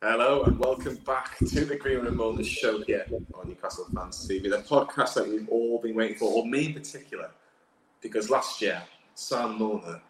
[0.00, 3.04] Hello and welcome back to the Green and Mulliner show here
[3.34, 6.74] on Newcastle Fans TV, the podcast that we've all been waiting for, or me in
[6.74, 7.32] particular,
[8.00, 8.80] because last year
[9.16, 10.00] Sam Mulliner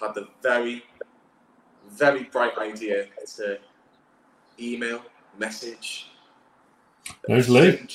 [0.00, 0.84] had the very,
[1.90, 3.58] very bright idea to
[4.58, 5.02] email,
[5.36, 6.08] message.
[7.28, 7.86] Was Lee.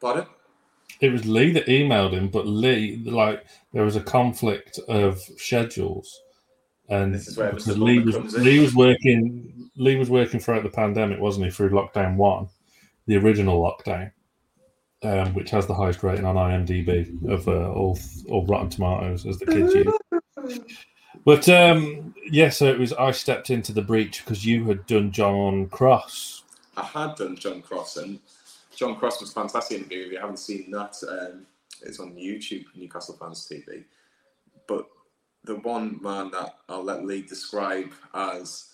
[0.00, 0.24] Pardon?
[1.02, 3.44] It was Lee that emailed him, but Lee, like,
[3.74, 6.22] there was a conflict of schedules,
[6.90, 8.34] and This is where because Lee was.
[8.34, 11.50] Lee was working Lee was working throughout the pandemic, wasn't he?
[11.50, 12.48] Through lockdown one,
[13.06, 14.12] the original lockdown,
[15.02, 19.38] um, which has the highest rating on IMDb of uh, all all Rotten Tomatoes, as
[19.38, 19.74] the kids
[20.54, 20.60] use.
[21.24, 22.92] But um, yeah, so it was.
[22.92, 26.42] I stepped into the breach because you had done John Cross.
[26.76, 28.18] I had done John Cross, and
[28.74, 30.06] John Cross was fantastic interview.
[30.06, 31.46] If you haven't seen that, um,
[31.82, 33.84] it's on YouTube, Newcastle Fans TV.
[34.66, 34.86] But
[35.44, 38.70] the one man that I'll let Lee describe as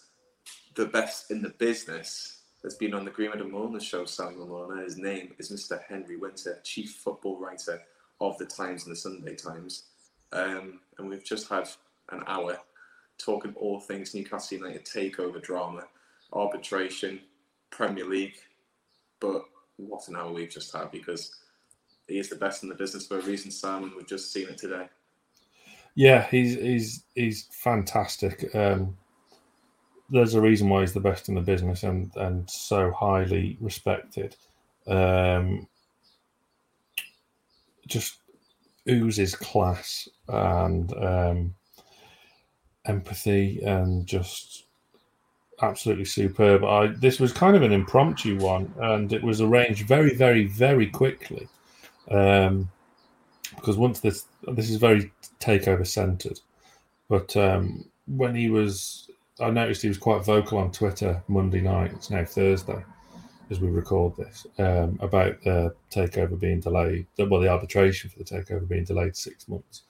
[0.74, 4.84] the best in the business that's been on the Greenwood and Mulliner show, Samuel Mulliner,
[4.84, 5.80] his name is Mr.
[5.88, 7.80] Henry Winter, chief football writer
[8.20, 9.84] of the Times and the Sunday Times.
[10.32, 11.68] Um, and we've just had
[12.10, 12.58] an hour
[13.18, 15.84] talking all things Newcastle United takeover drama,
[16.32, 17.20] arbitration,
[17.70, 18.36] Premier League.
[19.20, 19.42] But
[19.76, 21.36] what an hour we've just had because
[22.08, 24.48] he is the best in the business for a reason, Sam, and we've just seen
[24.48, 24.88] it today.
[25.96, 28.54] Yeah, he's he's he's fantastic.
[28.54, 28.96] Um,
[30.10, 34.36] there's a reason why he's the best in the business and and so highly respected.
[34.86, 35.66] Um,
[37.88, 38.18] just
[38.88, 41.54] oozes class and um,
[42.84, 44.66] empathy and just
[45.62, 46.62] absolutely superb.
[46.62, 50.88] I this was kind of an impromptu one, and it was arranged very, very, very
[50.88, 51.48] quickly.
[52.10, 52.70] Um,
[53.54, 56.40] because once this this is very takeover centered,
[57.08, 61.92] but um, when he was, I noticed he was quite vocal on Twitter Monday night.
[61.92, 62.84] It's now Thursday
[63.50, 67.06] as we record this um, about the takeover being delayed.
[67.18, 69.82] Well, the arbitration for the takeover being delayed six months.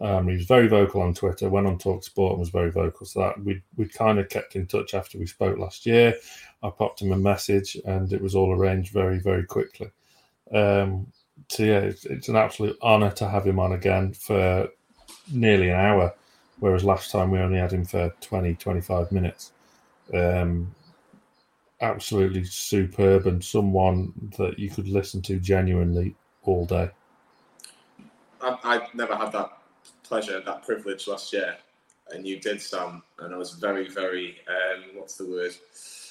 [0.00, 1.50] Um, he was very vocal on Twitter.
[1.50, 3.04] Went on Talk Sport and was very vocal.
[3.06, 6.14] So that we we kind of kept in touch after we spoke last year.
[6.62, 9.90] I popped him a message, and it was all arranged very very quickly.
[10.54, 11.12] Um,
[11.48, 14.68] so yeah, it's, it's an absolute honour to have him on again for
[15.32, 16.14] nearly an hour,
[16.58, 19.52] whereas last time we only had him for 20, 25 minutes.
[20.12, 20.74] Um,
[21.80, 26.90] absolutely superb and someone that you could listen to genuinely all day.
[28.40, 29.50] I, I never had that
[30.02, 31.56] pleasure, that privilege last year,
[32.12, 35.52] and you did, Sam, and I was very, very, um, what's the word?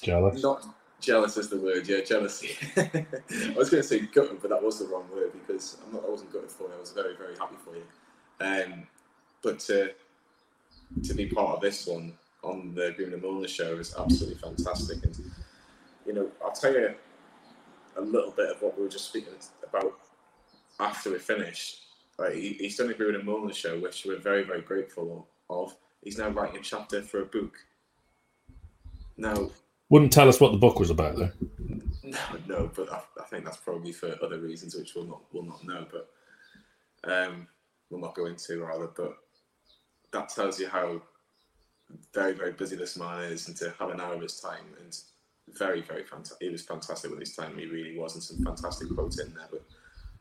[0.02, 0.42] Jealous.
[0.42, 0.64] Not
[1.00, 2.56] jealous is the word, yeah, jealousy.
[2.76, 6.04] I was going to say gutted, but that was the wrong word because I'm not,
[6.04, 6.74] I wasn't gutted for you.
[6.76, 7.84] I was very, very happy for you.
[8.40, 8.86] Um,
[9.42, 9.92] but to
[11.04, 12.12] to be part of this one
[12.42, 15.04] on the Green and Mulliner show is absolutely fantastic.
[15.04, 15.32] And
[16.06, 16.94] you know, I'll tell you
[17.96, 19.32] a little bit of what we were just speaking
[19.66, 19.92] about
[20.78, 21.82] after we finished.
[22.18, 25.74] Like, he, he's done a Green and show, which we're very, very grateful of.
[26.02, 27.58] He's now writing a chapter for a book.
[29.16, 29.50] Now,
[29.90, 31.32] Wouldn't tell us what the book was about though.
[32.46, 35.64] no, but I, I think that's probably for other reasons which we'll not we'll not
[35.64, 37.48] know, but um,
[37.90, 38.86] we'll not go into rather.
[38.86, 39.16] But
[40.12, 41.02] that tells you how
[42.14, 44.96] very very busy this man is, and to have an hour of his time and
[45.58, 46.38] very very fantastic.
[46.40, 47.58] He was fantastic with his time.
[47.58, 49.48] He really was, and some fantastic quotes in there.
[49.50, 49.64] But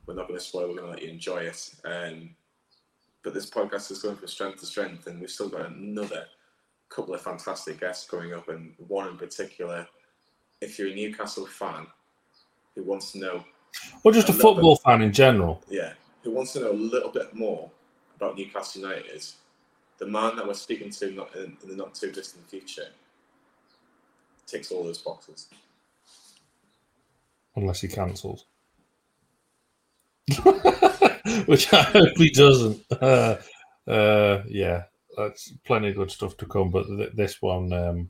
[0.08, 0.68] we're not going to spoil.
[0.68, 1.70] We're going to let you enjoy it.
[1.86, 2.32] Um,
[3.24, 6.26] but this podcast is going from strength to strength, and we've still got another
[6.90, 9.88] couple of fantastic guests coming up, and one in particular.
[10.62, 11.88] If you're a Newcastle fan
[12.76, 13.46] who wants to know,
[14.04, 15.64] Or just a A football fan in general.
[15.70, 17.70] yeah, who wants to know a little bit more
[18.16, 19.26] about Newcastle United,
[20.00, 22.88] the man that we're speaking to not in, in the not too distant future
[24.48, 25.48] ticks all those boxes.
[27.56, 28.46] Unless he cancels.
[31.46, 32.84] Which I hope he doesn't.
[33.02, 33.38] Uh,
[33.88, 34.84] uh, yeah,
[35.20, 38.10] that's plenty of good stuff to come, but th- this one, um,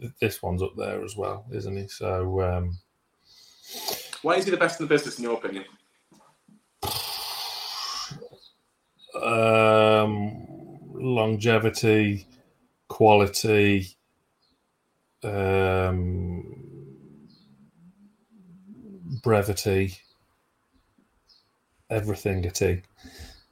[0.00, 1.86] th- this one's up there as well, isn't he?
[1.88, 2.76] So, um,
[4.22, 5.64] Why is he the best in the business, in your opinion?
[9.22, 10.46] um,
[10.92, 12.26] longevity,
[12.88, 13.96] quality,
[15.22, 16.42] um,
[19.22, 19.96] brevity,
[21.90, 22.60] everything at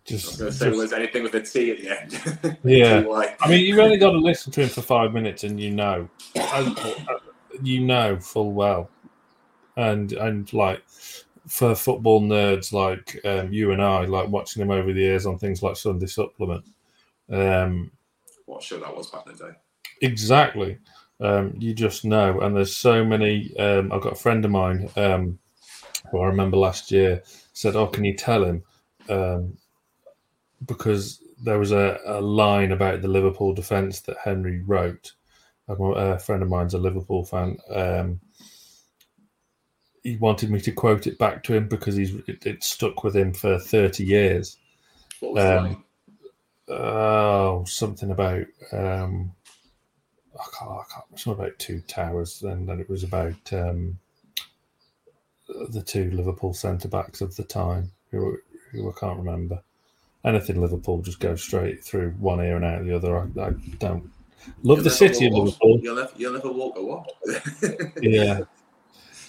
[0.05, 0.15] T.
[0.15, 2.59] I Just, was going to say, just- was anything with a T at the end?
[2.65, 3.03] Yeah.
[3.03, 3.35] Why?
[3.41, 6.09] I mean, you've only got to listen to him for five minutes, and you know,
[7.63, 8.91] you know full well,
[9.77, 10.83] and and like
[11.47, 15.39] for football nerds like um, you and I, like watching him over the years on
[15.39, 16.65] things like Sunday Supplement.
[17.31, 17.91] Um,
[18.47, 19.53] What show that was back in the day?
[20.01, 20.79] exactly.
[21.21, 23.57] Um, you just know, and there's so many.
[23.57, 25.39] Um, I've got a friend of mine um,
[26.11, 27.23] who I remember last year
[27.53, 28.63] said, "Oh, can you tell him?"
[29.09, 29.57] Um,
[30.67, 35.13] because there was a, a line about the Liverpool defence that Henry wrote.
[35.69, 37.57] A friend of mine's a Liverpool fan.
[37.71, 38.21] Um,
[40.03, 43.17] he wanted me to quote it back to him because he's it, it stuck with
[43.17, 44.59] him for thirty years.
[45.21, 45.85] What was um,
[46.69, 49.33] Oh, something about um,
[50.39, 53.99] I can't, I can't something about two towers, and then it was about um,
[55.71, 58.39] the two Liverpool centre backs of the time who,
[58.71, 59.63] who I can't remember.
[60.25, 63.17] Anything Liverpool just go straight through one ear and out the other.
[63.17, 64.11] I, I don't
[64.63, 65.81] love you'll the city of Liverpool.
[65.83, 67.09] You'll never, you'll never walk a walk.
[68.03, 68.41] yeah,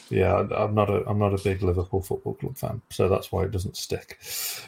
[0.09, 3.43] yeah, I'm not a I'm not a big Liverpool football club fan, so that's why
[3.43, 4.19] it doesn't stick.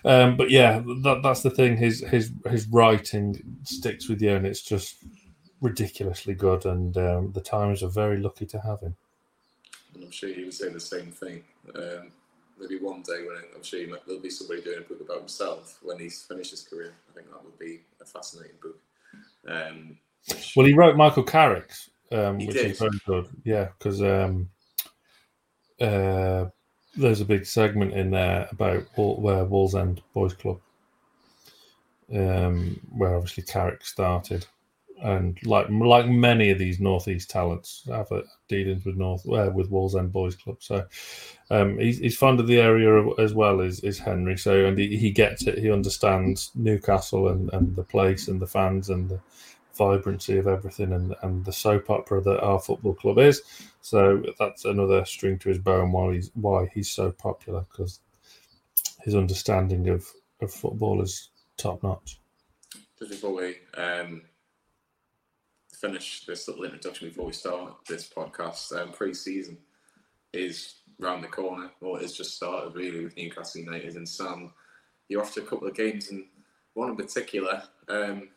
[0.04, 1.78] Um, but yeah, that, that's the thing.
[1.78, 5.04] His his his writing sticks with you, and it's just
[5.62, 6.66] ridiculously good.
[6.66, 8.96] And um, the Times are very lucky to have him.
[9.96, 11.44] I'm sure he would say the same thing.
[11.76, 12.12] Um,
[12.60, 15.80] maybe one day when I'm sure might, there'll be somebody doing a book about himself
[15.82, 16.94] when he's finished his career.
[17.10, 18.80] I think that would be a fascinating book.
[19.48, 19.98] Um,
[20.28, 22.72] which, well, he wrote Michael Carrick's, um, which did.
[22.72, 23.28] is very good.
[23.44, 24.50] Yeah, because um,
[25.80, 26.46] uh,
[26.96, 30.60] there's a big segment in there about where Wallsend Boys Club,
[32.14, 34.46] um, where obviously Carrick started,
[35.02, 39.70] and like like many of these northeast talents have a dealings with North uh, with
[39.70, 40.58] Wallsend Boys Club.
[40.60, 40.86] So
[41.50, 44.38] um, he's, he's fond of the area as well as is Henry.
[44.38, 45.58] So and he, he gets it.
[45.58, 49.20] He understands Newcastle and, and the place and the fans and the
[49.76, 53.42] vibrancy of everything and, and the soap opera that our football club is.
[53.82, 58.00] So that's another string to his bow and why he's why he's so popular because
[59.04, 60.08] his understanding of,
[60.42, 62.20] of football is top notch.
[62.98, 64.22] Just before we um,
[65.86, 69.58] finish this little introduction, before we start this podcast, um, pre-season
[70.34, 74.52] is round the corner, or it's just started really with Newcastle United and Sam.
[75.08, 76.26] You're off to a couple of games, and
[76.74, 77.64] one in particular.
[77.88, 78.30] Um,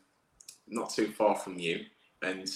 [0.67, 1.85] not too far from you,
[2.21, 2.47] and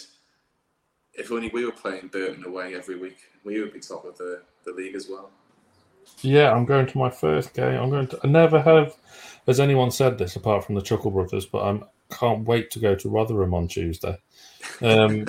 [1.16, 4.44] if only we were playing Burton away every week, we would be top of the,
[4.66, 5.32] the league as well.
[6.22, 7.80] Yeah, I'm going to my first game.
[7.80, 8.20] I'm going to.
[8.24, 8.96] I never have,
[9.48, 11.82] has anyone said this apart from the Chuckle Brothers, but I
[12.14, 14.18] can't wait to go to Rotherham on Tuesday.
[14.82, 15.26] Um,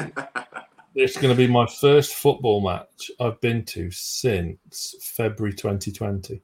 [0.94, 6.40] it's going to be my first football match I've been to since February 2020,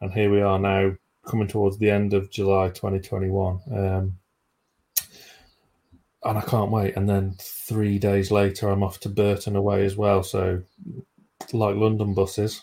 [0.00, 0.92] and here we are now
[1.26, 3.60] coming towards the end of July 2021.
[3.70, 4.18] Um,
[6.24, 6.96] and I can't wait.
[6.96, 10.22] And then three days later, I'm off to Burton away as well.
[10.22, 10.62] So,
[11.52, 12.62] like London buses,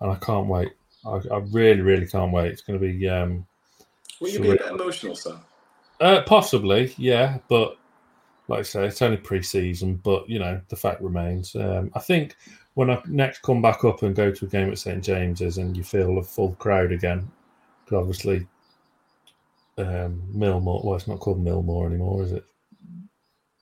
[0.00, 0.72] and I can't wait.
[1.06, 2.52] I, I really, really can't wait.
[2.52, 3.08] It's going to be.
[3.08, 3.46] Um,
[4.20, 5.38] Will you be a bit emotional, sir?
[6.00, 7.38] Uh, possibly, yeah.
[7.48, 7.76] But
[8.48, 9.96] like I say, it's only pre-season.
[9.96, 11.54] But you know, the fact remains.
[11.54, 12.36] Um, I think
[12.74, 15.76] when I next come back up and go to a game at St James's, and
[15.76, 17.30] you feel a full crowd again,
[17.84, 18.46] because obviously
[19.78, 20.84] um, Millmoor.
[20.84, 22.44] Well, it's not called Millmoor anymore, is it?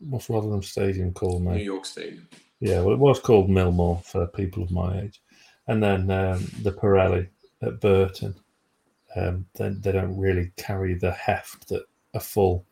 [0.08, 1.52] what's Rotherham Stadium called now?
[1.52, 2.28] New York Stadium.
[2.60, 5.20] Yeah, well, it was called Millmoor for people of my age,
[5.68, 7.28] and then um, the Pirelli
[7.62, 8.34] at Burton.
[9.16, 11.84] Um, then they don't really carry the heft that
[12.14, 12.64] a full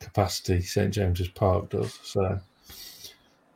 [0.00, 1.98] capacity St James's Park does.
[2.02, 2.40] So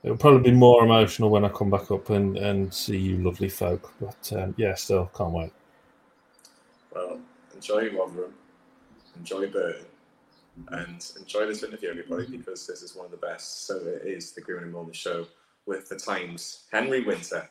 [0.02, 3.48] it'll probably be more emotional when I come back up and, and see you lovely
[3.48, 3.92] folk.
[4.00, 5.52] But um, yeah, still can't wait.
[6.94, 7.20] Well,
[7.54, 8.34] enjoy Rotherham,
[9.16, 9.86] enjoy Burton,
[10.68, 13.66] and enjoy this interview, everybody, because this is one of the best.
[13.66, 15.26] So it is the Green and Mulliner Show
[15.66, 17.48] with the Times Henry Winter.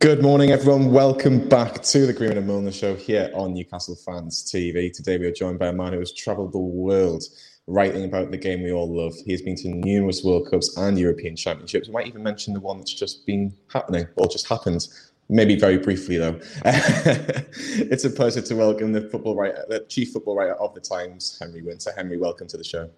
[0.00, 0.92] Good morning, everyone.
[0.92, 4.90] Welcome back to the Green and Mulliner Show here on Newcastle Fans TV.
[4.90, 7.22] Today we are joined by a man who has travelled the world
[7.66, 9.12] writing about the game we all love.
[9.26, 11.88] He has been to numerous World Cups and European Championships.
[11.88, 14.88] We might even mention the one that's just been happening or just happened
[15.28, 16.40] maybe very briefly though.
[16.64, 21.36] it's a pleasure to welcome the football writer, the chief football writer of the Times,
[21.38, 21.90] Henry Winter.
[21.94, 22.88] Henry, welcome to the show.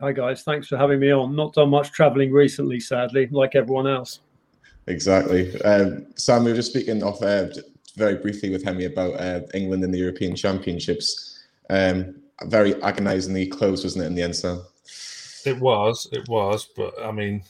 [0.00, 1.34] Hi guys, thanks for having me on.
[1.34, 4.20] Not done much travelling recently, sadly, like everyone else.
[4.86, 5.60] Exactly.
[5.62, 7.50] Um, Sam, we were just speaking off air
[7.96, 11.44] very briefly with Henry about uh, England in the European Championships.
[11.70, 14.62] Um, very agonisingly close, wasn't it, in the end, Sam?
[15.44, 17.42] It was, it was, but I mean,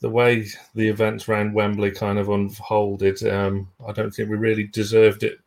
[0.00, 4.64] the way the events around Wembley kind of unfolded, um, I don't think we really
[4.64, 5.38] deserved it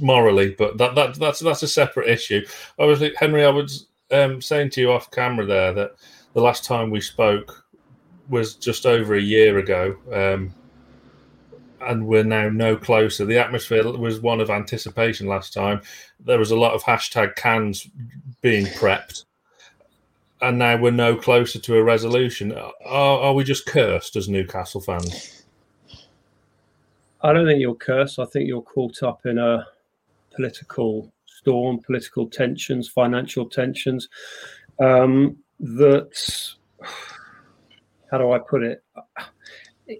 [0.00, 0.54] morally.
[0.56, 2.46] But that, that that's that's a separate issue.
[2.78, 5.96] Obviously, Henry, I was um, saying to you off camera there that
[6.34, 7.59] the last time we spoke
[8.30, 9.96] was just over a year ago.
[10.12, 10.54] Um,
[11.82, 13.24] and we're now no closer.
[13.24, 15.82] The atmosphere was one of anticipation last time.
[16.20, 17.86] There was a lot of hashtag cans
[18.40, 19.24] being prepped
[20.42, 22.52] and now we're no closer to a resolution.
[22.52, 25.44] Are, are we just cursed as Newcastle fans?
[27.22, 28.18] I don't think you're cursed.
[28.18, 29.66] I think you're caught up in a
[30.34, 34.08] political storm, political tensions, financial tensions.
[34.78, 36.10] Um, that
[38.10, 38.82] how do I put it?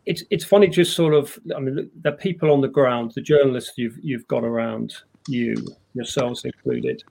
[0.07, 1.39] It's it's funny, just sort of.
[1.55, 4.95] I mean, the people on the ground, the journalists you've you've got around
[5.29, 5.57] you,
[5.95, 7.03] yourselves included,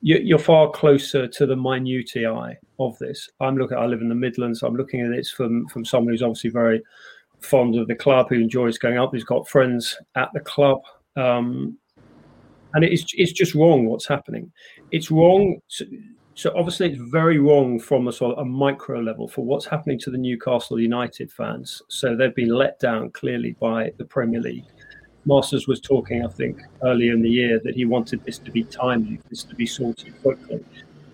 [0.00, 3.28] you, are far closer to the minutiae of this.
[3.40, 3.78] I'm looking.
[3.78, 4.62] I live in the Midlands.
[4.62, 6.82] I'm looking at it from from someone who's obviously very
[7.40, 10.80] fond of the club, who enjoys going up, who's got friends at the club.
[11.16, 11.78] Um,
[12.74, 14.50] and it's it's just wrong what's happening.
[14.90, 15.60] It's wrong.
[15.68, 15.84] So,
[16.34, 19.98] so obviously, it's very wrong from a sort of a micro level for what's happening
[20.00, 21.82] to the Newcastle United fans.
[21.88, 24.64] So they've been let down clearly by the Premier League.
[25.26, 28.64] Masters was talking, I think, earlier in the year that he wanted this to be
[28.64, 30.64] timely, this to be sorted quickly.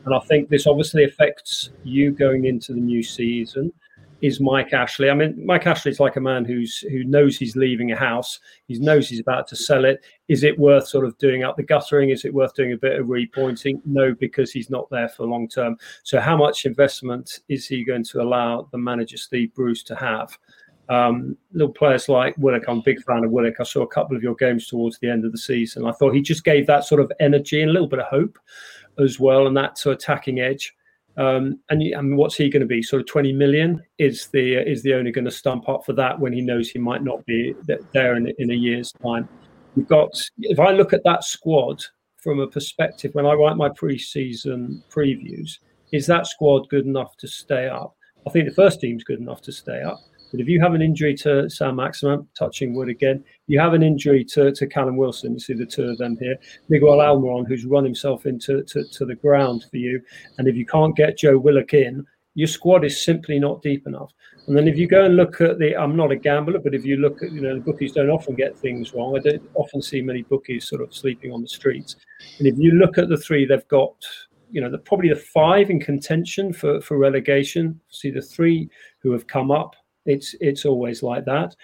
[0.05, 3.73] And I think this obviously affects you going into the new season
[4.21, 5.11] is Mike Ashley.
[5.11, 8.41] I mean, Mike Ashley is like a man who's who knows he's leaving a house.
[8.67, 10.05] He knows he's about to sell it.
[10.29, 12.11] Is it worth sort of doing up the guttering?
[12.11, 13.81] Is it worth doing a bit of repointing?
[13.85, 15.77] No, because he's not there for long term.
[16.03, 20.37] So, how much investment is he going to allow the manager Steve Bruce to have?
[20.89, 23.61] Um, little players like Willock, I'm a big fan of Willock.
[23.61, 25.87] I saw a couple of your games towards the end of the season.
[25.87, 28.39] I thought he just gave that sort of energy and a little bit of hope
[28.99, 30.75] as well, and that sort of attacking edge.
[31.19, 32.81] Um, and, and what's he going to be?
[32.81, 33.83] Sort of 20 million?
[33.99, 36.79] Is the is the owner going to stump up for that when he knows he
[36.79, 37.55] might not be
[37.93, 39.29] there in, in a year's time?
[39.75, 40.11] We've got.
[40.39, 41.83] If I look at that squad
[42.23, 45.59] from a perspective, when I write my pre-season previews,
[45.93, 47.97] is that squad good enough to stay up?
[48.27, 49.99] I think the first team's good enough to stay up.
[50.31, 54.25] But if you have an injury to Saint-Maximin, touching wood again, you have an injury
[54.25, 56.37] to, to Callum Wilson, you see the two of them here,
[56.69, 60.01] Miguel Almiron, who's run himself into to, to the ground for you.
[60.37, 64.13] And if you can't get Joe Willock in, your squad is simply not deep enough.
[64.47, 66.85] And then if you go and look at the, I'm not a gambler, but if
[66.85, 69.17] you look at, you know, the bookies don't often get things wrong.
[69.17, 71.97] I don't often see many bookies sort of sleeping on the streets.
[72.39, 73.95] And if you look at the three they've got,
[74.51, 77.81] you know, the, probably the five in contention for, for relegation.
[77.89, 79.75] See the three who have come up
[80.09, 81.55] it's it's always like that.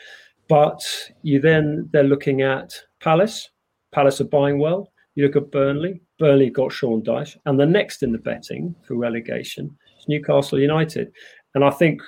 [0.48, 0.82] But
[1.22, 3.50] you then they're looking at Palace.
[3.92, 4.90] Palace are buying well.
[5.14, 6.00] You look at Burnley.
[6.18, 11.12] Burnley got Sean Dyche, and the next in the betting for relegation is Newcastle United.
[11.54, 12.02] And I think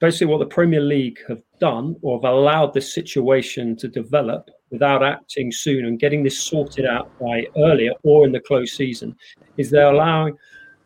[0.00, 5.02] basically what the Premier League have done, or have allowed this situation to develop without
[5.02, 9.14] acting soon and getting this sorted out by earlier or in the close season,
[9.58, 10.36] is they're allowing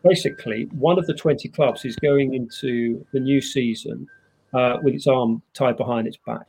[0.03, 4.05] basically one of the 20 clubs is going into the new season
[4.53, 6.47] uh, with its arm tied behind its back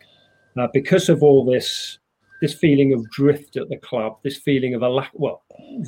[0.60, 1.98] uh, because of all this
[2.40, 5.42] this feeling of drift at the club, this feeling of a lack, well,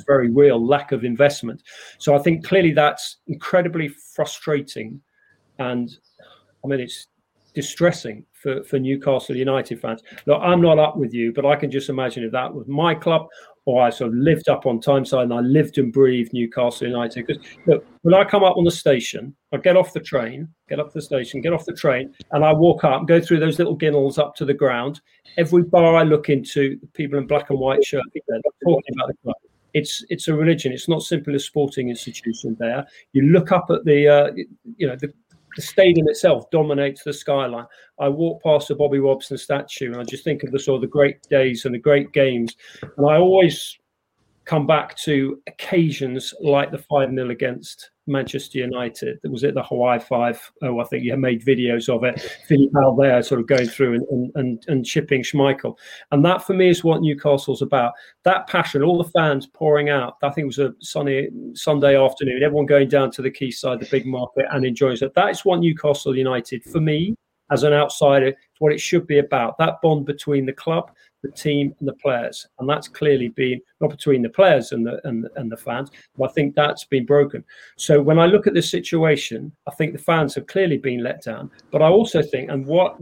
[0.05, 1.63] very real lack of investment.
[1.97, 5.01] So I think clearly that's incredibly frustrating,
[5.59, 5.89] and
[6.63, 7.07] I mean it's
[7.53, 10.01] distressing for, for Newcastle United fans.
[10.25, 12.95] Look, I'm not up with you, but I can just imagine if that was my
[12.95, 13.27] club
[13.65, 17.27] or I sort of lived up on Tyneside and I lived and breathed Newcastle United.
[17.27, 20.79] Because look, when I come up on the station, I get off the train, get
[20.79, 23.77] up the station, get off the train, and I walk up, go through those little
[23.77, 25.01] ginnels up to the ground.
[25.37, 29.15] Every bar I look into, people in black and white shirts, they're talking about the
[29.23, 29.35] club.
[29.73, 30.73] It's it's a religion.
[30.73, 32.57] It's not simply a sporting institution.
[32.59, 34.31] There, you look up at the uh,
[34.75, 35.13] you know the
[35.55, 37.65] the stadium itself dominates the skyline.
[37.99, 40.81] I walk past the Bobby Robson statue and I just think of the sort of
[40.81, 42.55] the great days and the great games.
[42.81, 43.77] And I always
[44.51, 49.17] come back to occasions like the 5 0 against Manchester United.
[49.23, 52.19] That was it, the Hawaii 5 Oh, I think you made videos of it.
[52.49, 55.77] Philippe Albert sort of going through and, and, and chipping Schmeichel.
[56.11, 57.93] And that for me is what Newcastle's about.
[58.25, 60.17] That passion, all the fans pouring out.
[60.21, 63.87] I think it was a sunny Sunday afternoon, everyone going down to the quayside, the
[63.89, 65.13] big market, and enjoying it.
[65.15, 67.15] That is what Newcastle United, for me,
[67.51, 69.57] as an outsider, what it should be about.
[69.59, 70.91] That bond between the club,
[71.23, 74.99] the team and the players, and that's clearly been not between the players and the
[75.07, 75.91] and, and the fans.
[76.17, 77.43] But I think that's been broken.
[77.77, 81.23] So when I look at this situation, I think the fans have clearly been let
[81.23, 81.51] down.
[81.71, 82.97] But I also think, and what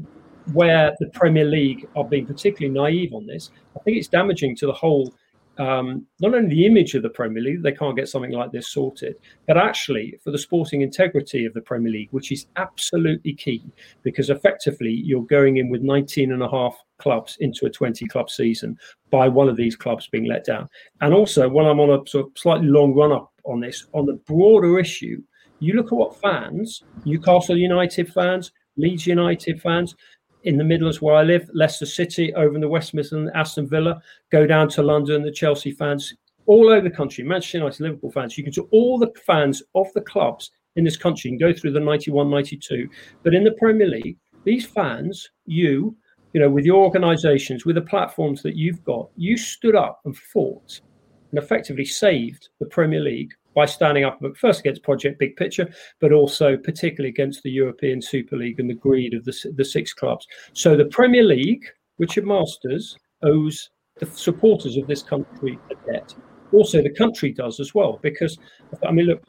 [0.54, 4.66] where the Premier League are being particularly naive on this, I think it's damaging to
[4.66, 5.14] the whole
[5.60, 8.70] um, not only the image of the Premier League, they can't get something like this
[8.70, 13.62] sorted, but actually for the sporting integrity of the Premier League, which is absolutely key
[14.02, 18.30] because effectively you're going in with 19 and a half clubs into a 20 club
[18.30, 18.78] season
[19.12, 20.70] by one of these clubs being let down.
[21.02, 24.06] And also, when I'm on a sort of slightly long run up on this, on
[24.06, 25.22] the broader issue,
[25.60, 29.94] you look at what fans, Newcastle United fans, Leeds United fans,
[30.44, 34.02] in the Midlands where I live, Leicester City, over in the West Midlands, Aston Villa,
[34.32, 36.14] go down to London, the Chelsea fans,
[36.46, 38.38] all over the country, Manchester United, Liverpool fans.
[38.38, 41.30] You can see all the fans of the clubs in this country.
[41.30, 42.90] Can go through the 91, 92,
[43.24, 45.96] but in the Premier League, these fans, you,
[46.34, 50.18] you know, with your organisations, with the platforms that you've got, you stood up and
[50.18, 50.80] fought
[51.32, 56.12] and effectively saved the Premier League by standing up first against Project Big Picture, but
[56.12, 60.28] also particularly against the European Super League and the greed of the, the six clubs.
[60.54, 61.66] So the Premier League,
[61.98, 66.16] Richard Masters, owes the supporters of this country a debt.
[66.52, 68.38] Also, the country does as well, because
[68.88, 69.24] I mean, look,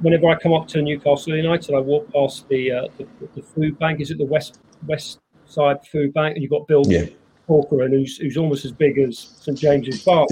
[0.00, 3.78] whenever I come up to Newcastle United, I walk past the uh, the, the, food
[3.78, 4.00] bank.
[4.00, 6.34] Is it the West West Side Food Bank?
[6.34, 7.06] And you've got Bill yeah.
[7.46, 10.28] Corcoran, who's who's almost as big as St James's Park.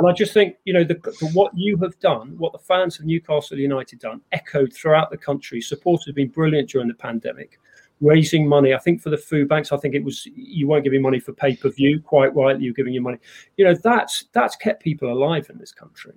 [0.00, 2.98] And I just think, you know, the, the, what you have done, what the fans
[2.98, 5.60] of Newcastle United done, echoed throughout the country.
[5.60, 7.60] Support has been brilliant during the pandemic,
[8.00, 8.72] raising money.
[8.72, 11.34] I think for the food banks, I think it was you weren't giving money for
[11.34, 12.00] pay per view.
[12.00, 13.18] Quite rightly, you're giving your money.
[13.58, 16.14] You know, that's that's kept people alive in this country.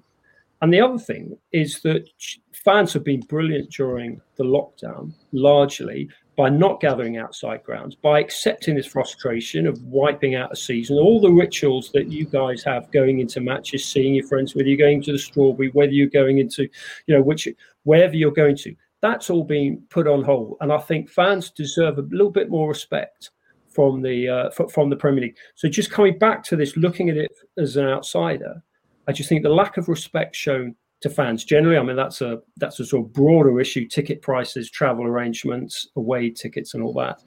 [0.63, 2.07] And the other thing is that
[2.53, 8.75] fans have been brilliant during the lockdown, largely by not gathering outside grounds, by accepting
[8.75, 13.19] this frustration of wiping out a season, all the rituals that you guys have going
[13.19, 16.69] into matches, seeing your friends, whether you're going to the strawberry, whether you're going into,
[17.07, 17.45] you know, which
[17.83, 20.55] wherever you're going to, that's all being put on hold.
[20.61, 23.31] And I think fans deserve a little bit more respect
[23.67, 25.37] from the uh, from the Premier League.
[25.55, 28.63] So just coming back to this, looking at it as an outsider,
[29.07, 31.77] I just think the lack of respect shown to fans generally.
[31.77, 36.29] I mean, that's a that's a sort of broader issue: ticket prices, travel arrangements, away
[36.29, 37.21] tickets, and all that.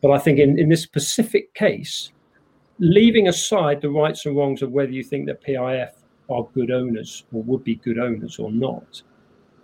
[0.00, 2.10] But I think in, in this specific case,
[2.78, 5.90] leaving aside the rights and wrongs of whether you think that PIF
[6.30, 9.02] are good owners or would be good owners or not,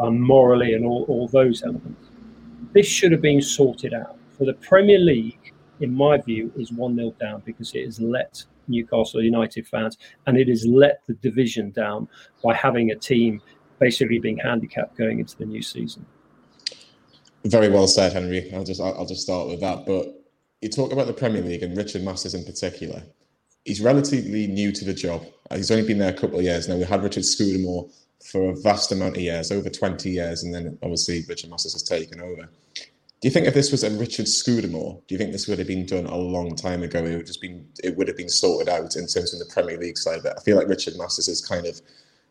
[0.01, 2.09] um, morally and all, all those elements,
[2.73, 4.17] this should have been sorted out.
[4.37, 8.45] For the Premier League, in my view, is 1 0 down because it has let
[8.69, 12.09] Newcastle United fans and it has let the division down
[12.43, 13.41] by having a team
[13.79, 16.07] basically being handicapped going into the new season.
[17.45, 18.51] Very well said, Henry.
[18.55, 19.85] I'll just I'll just start with that.
[19.85, 20.07] But
[20.63, 23.03] you talk about the Premier League and Richard Masters in particular.
[23.67, 25.27] He's relatively new to the job.
[25.55, 26.77] He's only been there a couple of years now.
[26.77, 27.89] We had Richard Scudamore
[28.25, 31.83] for a vast amount of years, over 20 years, and then obviously Richard Masters has
[31.83, 32.49] taken over.
[33.25, 35.67] Do you think if this was a Richard Scudamore, do you think this would have
[35.67, 37.03] been done a long time ago?
[37.03, 39.79] It would just been it would have been sorted out in terms of the Premier
[39.79, 40.35] League side of it.
[40.37, 41.81] I feel like Richard Masters is kind of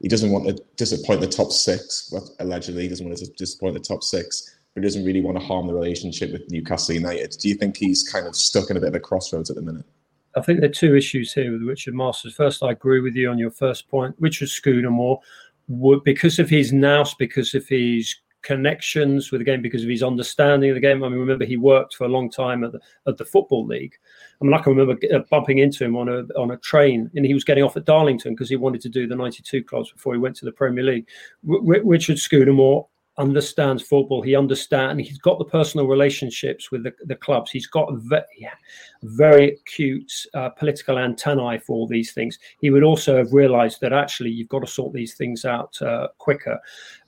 [0.02, 2.14] he doesn't want to disappoint the top six.
[2.40, 5.44] Allegedly, he doesn't want to disappoint the top six, but he doesn't really want to
[5.44, 7.38] harm the relationship with Newcastle United.
[7.40, 9.64] Do you think he's kind of stuck in a bit of a crossroads at the
[9.64, 9.88] minute?
[10.36, 12.36] I think there are two issues here with Richard Masters.
[12.36, 14.14] First, I agree with you on your first point.
[14.20, 15.22] Richard Scudamore
[15.70, 20.04] would, because of his nous, because of his connections with the game, because of his
[20.04, 21.04] understanding of the game.
[21.04, 23.96] I mean, remember he worked for a long time at the, at the football league.
[24.42, 27.26] I mean, I can remember uh, bumping into him on a on a train, and
[27.26, 30.14] he was getting off at Darlington because he wanted to do the '92 clubs before
[30.14, 31.08] he went to the Premier League.
[31.50, 34.22] R- Richard Scudamore understands football.
[34.22, 35.08] He understands.
[35.08, 37.52] He's got the personal relationships with the, the clubs.
[37.52, 38.56] He's got very, yeah,
[39.04, 42.40] very acute uh, political antennae for all these things.
[42.60, 46.08] He would also have realised that actually you've got to sort these things out uh,
[46.18, 46.60] quicker.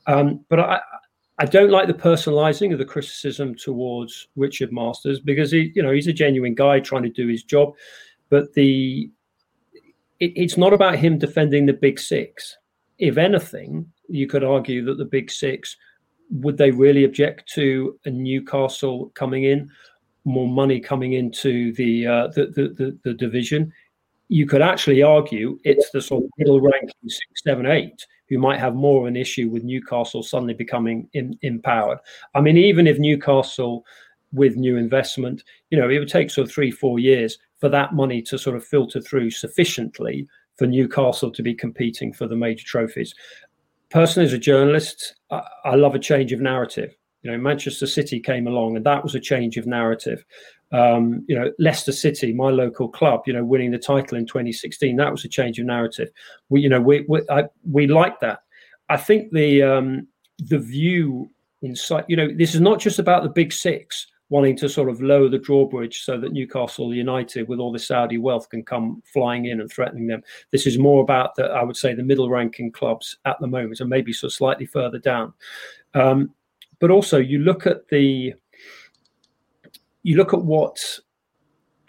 [0.08, 0.80] Um, but I,
[1.38, 5.92] I don't like the personalizing of the criticism towards Richard Masters because he, you know,
[5.92, 7.74] he's a genuine guy trying to do his job,
[8.30, 9.10] but the
[10.22, 12.58] it, it's not about him defending the big six.
[13.00, 15.76] If anything, you could argue that the big six
[16.32, 19.70] would they really object to a Newcastle coming in,
[20.24, 23.74] more money coming into the uh, the, the, the the division?
[24.30, 28.60] You could actually argue it's the sort of middle ranking six, seven, eight who might
[28.60, 32.00] have more of an issue with Newcastle suddenly becoming in, empowered.
[32.34, 33.86] I mean, even if Newcastle
[34.34, 37.94] with new investment, you know, it would take sort of three, four years for that
[37.94, 42.66] money to sort of filter through sufficiently for Newcastle to be competing for the major
[42.66, 43.14] trophies.
[43.90, 46.96] Personally, as a journalist, I, I love a change of narrative.
[47.22, 50.24] You know, Manchester City came along, and that was a change of narrative.
[50.72, 54.96] Um, you know, Leicester City, my local club, you know, winning the title in 2016,
[54.96, 56.10] that was a change of narrative.
[56.50, 58.40] We, you know, we we, I, we like that.
[58.90, 60.08] I think the um,
[60.40, 61.30] the view
[61.62, 65.02] inside, you know, this is not just about the big six wanting to sort of
[65.02, 69.46] lower the drawbridge so that Newcastle United, with all the Saudi wealth, can come flying
[69.46, 70.24] in and threatening them.
[70.52, 73.80] This is more about the, I would say, the middle ranking clubs at the moment,
[73.80, 75.34] and maybe sort of slightly further down.
[75.94, 76.34] Um,
[76.80, 78.34] but also, you look at the
[80.06, 80.78] you look at what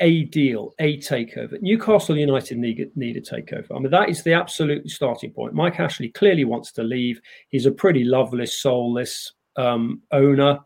[0.01, 1.61] a deal, a takeover.
[1.61, 3.77] Newcastle United need, need a takeover.
[3.77, 5.53] I mean, that is the absolute starting point.
[5.53, 7.21] Mike Ashley clearly wants to leave.
[7.51, 10.59] He's a pretty loveless, soulless um, owner.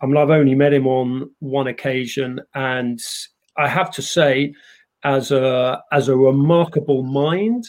[0.00, 2.98] I mean, I've only met him on one occasion, and
[3.58, 4.54] I have to say,
[5.02, 7.66] as a as a remarkable mind,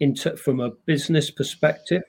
[0.00, 2.02] into from a business perspective,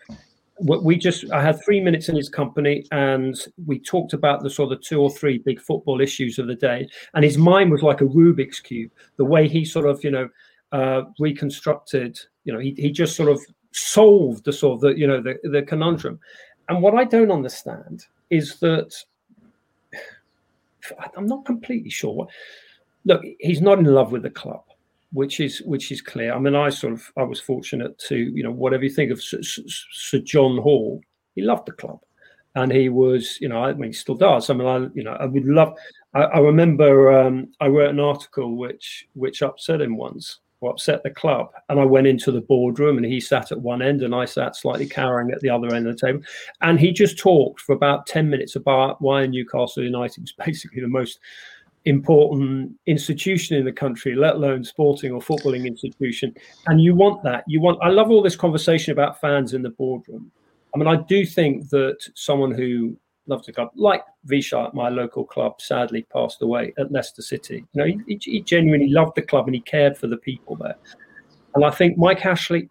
[0.61, 4.71] we just I had three minutes in his company, and we talked about the sort
[4.71, 6.87] of two or three big football issues of the day.
[7.13, 8.91] And his mind was like a Rubik's cube.
[9.17, 10.29] The way he sort of you know
[10.71, 15.07] uh, reconstructed, you know, he he just sort of solved the sort of the you
[15.07, 16.19] know the the conundrum.
[16.69, 18.93] And what I don't understand is that
[21.17, 22.27] I'm not completely sure.
[23.05, 24.63] Look, he's not in love with the club
[25.13, 26.33] which is which is clear.
[26.33, 29.21] I mean, I sort of I was fortunate to you know whatever you think of
[29.21, 31.01] Sir, Sir John Hall,
[31.35, 31.99] he loved the club,
[32.55, 34.49] and he was you know I mean he still does.
[34.49, 35.77] I mean I you know I would love.
[36.13, 41.01] I, I remember um, I wrote an article which which upset him once or upset
[41.03, 44.13] the club, and I went into the boardroom and he sat at one end and
[44.13, 46.21] I sat slightly cowering at the other end of the table,
[46.61, 50.87] and he just talked for about ten minutes about why Newcastle United was basically the
[50.87, 51.19] most
[51.85, 56.33] important institution in the country, let alone sporting or footballing institution.
[56.67, 57.43] And you want that.
[57.47, 57.79] You want.
[57.81, 60.31] I love all this conversation about fans in the boardroom.
[60.73, 62.95] I mean, I do think that someone who
[63.27, 67.65] loves the club, like Vichai, my local club, sadly passed away at Leicester City.
[67.73, 70.75] You know, he, he genuinely loved the club and he cared for the people there.
[71.55, 72.69] And I think Mike Ashley,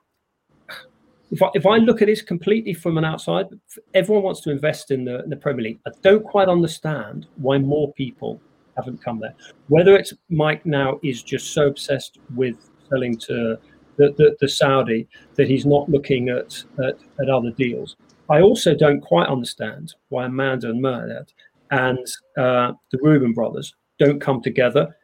[1.31, 3.47] if I, if I look at this completely from an outside,
[3.95, 5.81] everyone wants to invest in the, in the Premier League.
[5.87, 8.41] I don't quite understand why more people
[8.77, 9.35] haven't come there.
[9.69, 12.57] Whether it's Mike now is just so obsessed with
[12.89, 13.59] selling to
[13.97, 17.97] the, the, the Saudi that he's not looking at, at, at, other deals.
[18.31, 21.29] I also don't quite understand why Amanda and Mehrdad
[21.71, 22.07] and
[22.39, 24.97] uh, the Reuben brothers don't come together.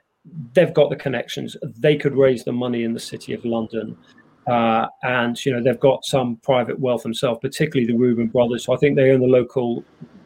[0.55, 1.57] They've got the connections.
[1.79, 3.97] They could raise the money in the city of London.
[4.47, 8.65] Uh, and you know they've got some private wealth themselves, particularly the Reuben brothers.
[8.65, 9.85] So I think they own the local,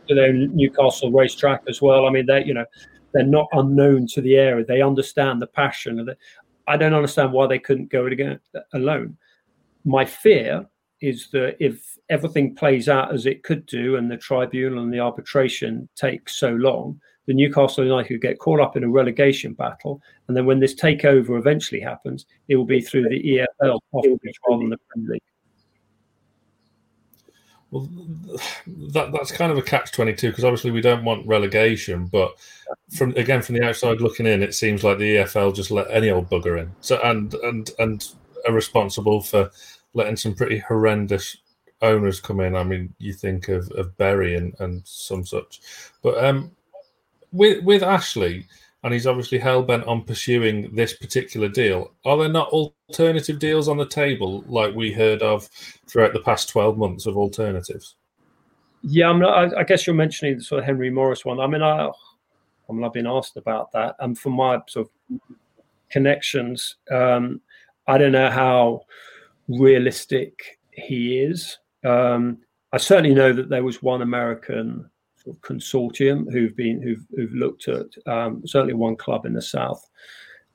[0.08, 2.06] they own Newcastle racetrack as well.
[2.06, 2.66] I mean, they you know
[3.12, 4.64] they're not unknown to the area.
[4.64, 5.98] They understand the passion.
[5.98, 6.16] Of the,
[6.68, 8.40] I don't understand why they couldn't go it again
[8.72, 9.16] alone.
[9.84, 10.66] My fear
[11.00, 15.00] is that if everything plays out as it could do, and the tribunal and the
[15.00, 20.02] arbitration takes so long, the Newcastle United could get caught up in a relegation battle,
[20.28, 24.18] and then when this takeover eventually happens, it will be through the EFL rather
[24.48, 25.22] than the Premier League.
[27.70, 27.82] Well,
[28.66, 32.34] that that's kind of a catch twenty two because obviously we don't want relegation, but
[32.96, 36.10] from again from the outside looking in, it seems like the EFL just let any
[36.10, 36.72] old bugger in.
[36.80, 38.06] So and and and
[38.46, 39.50] are responsible for
[39.94, 41.36] letting some pretty horrendous
[41.82, 42.56] owners come in.
[42.56, 45.60] I mean, you think of of Bury and and some such,
[46.02, 46.50] but um,
[47.32, 48.46] with with Ashley,
[48.82, 51.92] and he's obviously hell bent on pursuing this particular deal.
[52.04, 55.48] Are there not alternative deals on the table like we heard of
[55.86, 57.96] throughout the past 12 months of alternatives?
[58.82, 61.40] Yeah, I'm not, I, I guess you're mentioning the sort of Henry Mauriss one.
[61.40, 65.20] I mean, I, I mean, I've been asked about that, and from my sort of
[65.90, 67.40] connections, um,
[67.86, 68.82] I don't know how
[69.48, 71.58] realistic he is.
[71.84, 72.38] Um,
[72.72, 74.89] I certainly know that there was one American
[75.22, 79.42] sort of consortium who've been who've, who've looked at um, certainly one club in the
[79.42, 79.88] south,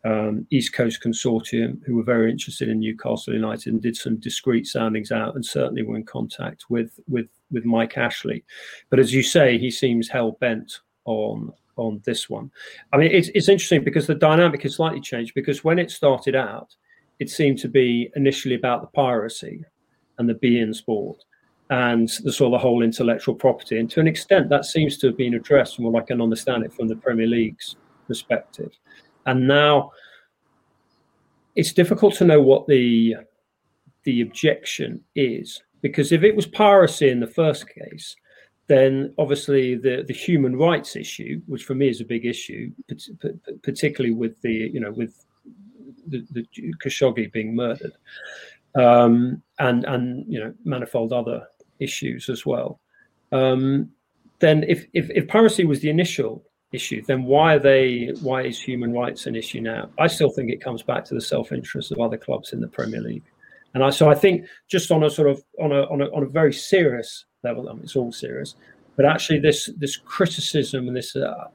[0.04, 4.67] um, East Coast Consortium, who were very interested in Newcastle United and did some discreet
[4.67, 8.43] soundings out, and certainly were in contact with with with Mike Ashley.
[8.89, 12.51] But as you say, he seems hell bent on on this one.
[12.93, 16.36] I mean, it's it's interesting because the dynamic has slightly changed because when it started
[16.36, 16.75] out,
[17.19, 19.63] it seemed to be initially about the piracy
[20.17, 21.23] and the beIN sport
[21.69, 23.80] and the sort of the whole intellectual property.
[23.80, 26.63] And to an extent, that seems to have been addressed from what I can understand
[26.63, 27.75] it from the Premier League's
[28.08, 28.71] perspective.
[29.25, 29.91] And now
[31.56, 33.15] it's difficult to know what the
[34.04, 38.15] the objection is because if it was piracy in the first case,
[38.67, 42.71] then obviously the the human rights issue, which for me is a big issue,
[43.63, 45.25] particularly with the you know with
[46.08, 46.45] the, the
[46.84, 47.93] Khashoggi being murdered,
[48.75, 51.47] um, and and you know manifold other
[51.79, 52.79] issues as well.
[53.31, 53.89] Um,
[54.39, 58.13] then, if, if, if piracy was the initial issue, then why are they?
[58.21, 59.89] Why is human rights an issue now?
[59.97, 63.01] I still think it comes back to the self-interest of other clubs in the Premier
[63.01, 63.23] League,
[63.73, 66.23] and I so I think just on a sort of on a on a, on
[66.23, 68.55] a very serious level, I mean, it's all serious,
[68.95, 71.45] but actually this this criticism and this uh,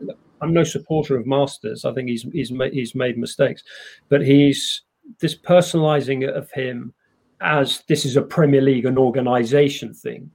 [0.40, 1.84] I'm no supporter of Masters.
[1.84, 3.62] I think he's he's made, he's made mistakes,
[4.08, 4.82] but he's
[5.20, 6.94] this personalizing of him
[7.40, 10.30] as this is a Premier League and organisation thing.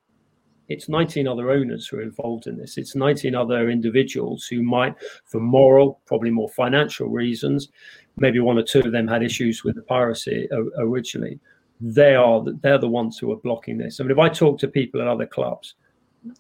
[0.68, 2.78] It's 19 other owners who are involved in this.
[2.78, 7.70] It's 19 other individuals who might, for moral, probably more financial reasons,
[8.18, 11.40] maybe one or two of them had issues with the piracy originally.
[11.82, 14.00] They are they're the ones who are blocking this.
[14.00, 15.76] I mean, if I talk to people at other clubs,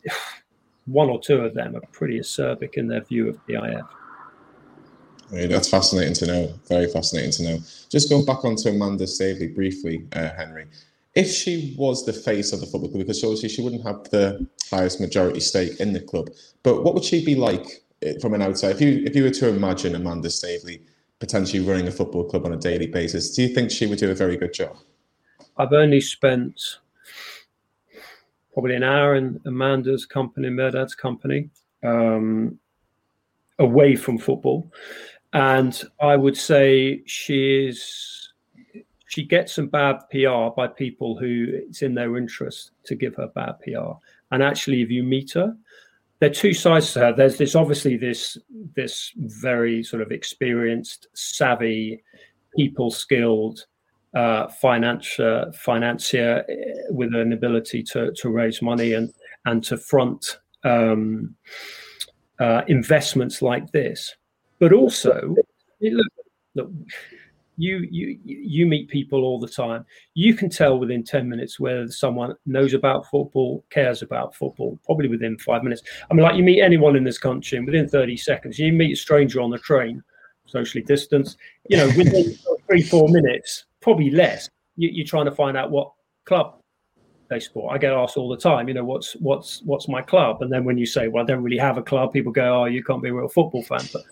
[0.85, 3.87] one or two of them are pretty acerbic in their view of the PIF.
[5.31, 6.53] That's fascinating to know.
[6.67, 7.59] Very fascinating to know.
[7.89, 10.67] Just going back onto Amanda Staveley briefly, uh, Henry.
[11.15, 14.45] if she was the face of the football club, because obviously she wouldn't have the
[14.69, 16.29] highest majority stake in the club,
[16.61, 18.71] but what would she be like eh, from an outside?
[18.71, 20.81] If you if you were to imagine Amanda Staveley
[21.19, 24.11] potentially running a football club on a daily basis, do you think she would do
[24.11, 24.75] a very good job?
[25.57, 26.61] I've only spent
[28.53, 31.49] probably an hour in Amanda's company, Mehrdad's company,
[31.83, 32.59] um,
[33.59, 34.69] away from football,
[35.35, 38.33] and I would say she is
[39.07, 43.27] she gets some bad PR by people who it's in their interest to give her
[43.27, 43.91] bad PR.
[44.31, 45.55] And actually, if you meet her,
[46.19, 47.13] there are two sides to her.
[47.13, 48.37] There's this obviously this
[48.75, 52.01] this very sort of experienced, savvy,
[52.55, 53.65] people skilled
[54.15, 56.55] uh, financier financier eh,
[56.91, 59.13] with an ability to to raise money and
[59.45, 61.35] and to front um,
[62.39, 64.15] uh, investments like this.
[64.59, 65.35] But also,
[65.81, 66.07] look,
[66.55, 66.71] look
[67.57, 69.85] you you you meet people all the time.
[70.13, 75.07] You can tell within 10 minutes whether someone knows about football cares about football probably
[75.07, 75.81] within five minutes.
[76.09, 78.93] I mean like you meet anyone in this country and within 30 seconds you meet
[78.93, 80.03] a stranger on the train
[80.47, 81.37] socially distanced
[81.69, 82.35] you know within
[82.67, 84.49] three four minutes probably less.
[84.77, 85.91] You, are trying to find out what
[86.25, 86.59] club
[87.35, 87.73] they sport.
[87.73, 90.41] I get asked all the time, you know, what's what's what's my club?
[90.41, 92.65] And then when you say, well, I don't really have a club, people go, oh,
[92.65, 93.81] you can't be a real football fan.
[93.91, 94.03] But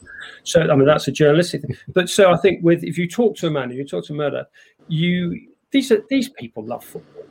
[0.44, 1.78] so I mean, that's a journalistic thing.
[1.94, 4.46] But so I think with if you talk to Amanda, you talk to a murder,
[4.88, 7.24] you these are these people love football.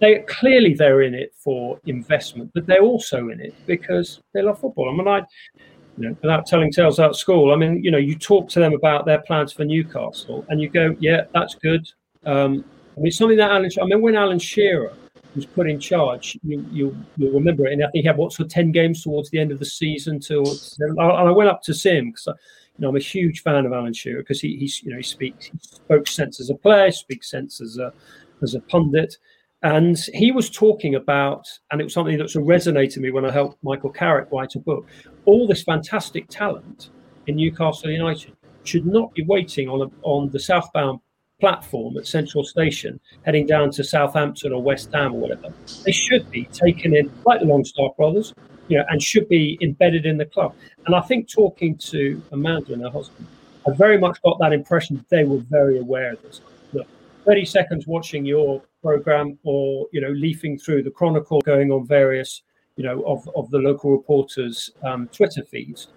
[0.00, 4.60] They clearly they're in it for investment, but they're also in it because they love
[4.60, 4.88] football.
[4.88, 5.22] I mean, I
[5.96, 8.72] you know, without telling tales out school, I mean, you know, you talk to them
[8.72, 11.88] about their plans for Newcastle, and you go, yeah, that's good.
[12.24, 12.64] Um,
[12.96, 13.70] I mean, something that Alan.
[13.80, 14.92] I mean, when Alan Shearer
[15.34, 17.72] was put in charge, you you will remember it.
[17.72, 20.20] And I think he had what for ten games towards the end of the season.
[20.20, 23.66] Towards and I went up to see him because you know I'm a huge fan
[23.66, 26.54] of Alan Shearer because he he's you know he speaks he spoke sense as a
[26.54, 27.92] player, speaks sense as a
[28.42, 29.16] as a pundit.
[29.62, 33.24] And he was talking about, and it was something that sort of resonated me when
[33.24, 34.86] I helped Michael Carrick write a book.
[35.24, 36.90] All this fantastic talent
[37.26, 41.00] in Newcastle United should not be waiting on a, on the southbound
[41.40, 45.52] platform at Central Station heading down to Southampton or West Ham or whatever,
[45.84, 48.34] they should be taken in like the Longstaff brothers,
[48.68, 50.54] you know, and should be embedded in the club.
[50.86, 53.26] And I think talking to Amanda and her husband,
[53.66, 56.40] I very much got that impression they were very aware of this.
[56.72, 56.86] Look,
[57.24, 62.42] 30 seconds watching your program or, you know, leafing through the Chronicle, going on various,
[62.76, 65.88] you know, of, of the local reporters' um, Twitter feeds.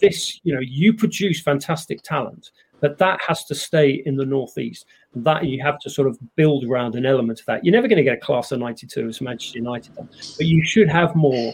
[0.00, 2.50] This, you know, you produce fantastic talent
[2.80, 4.86] but that has to stay in the northeast.
[5.14, 7.64] That you have to sort of build around an element of that.
[7.64, 10.88] You're never going to get a class of '92 as Manchester United, but you should
[10.88, 11.52] have more.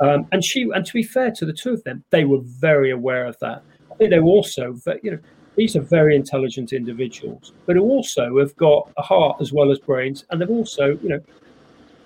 [0.00, 2.90] Um, and she, and to be fair to the two of them, they were very
[2.90, 3.62] aware of that.
[3.90, 5.18] I think they were also, you know,
[5.56, 9.78] these are very intelligent individuals, but who also have got a heart as well as
[9.78, 11.20] brains, and they've also, you know,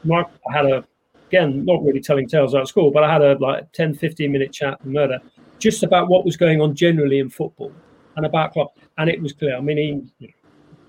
[0.05, 0.85] Mark had a
[1.29, 4.31] again not really telling tales out of school, but I had a like 10, 15
[4.31, 5.21] minute chat with Mehrdad
[5.59, 7.73] just about what was going on generally in football
[8.17, 8.69] and about club.
[8.99, 9.57] And it was clear.
[9.57, 10.35] I mean, he, you know,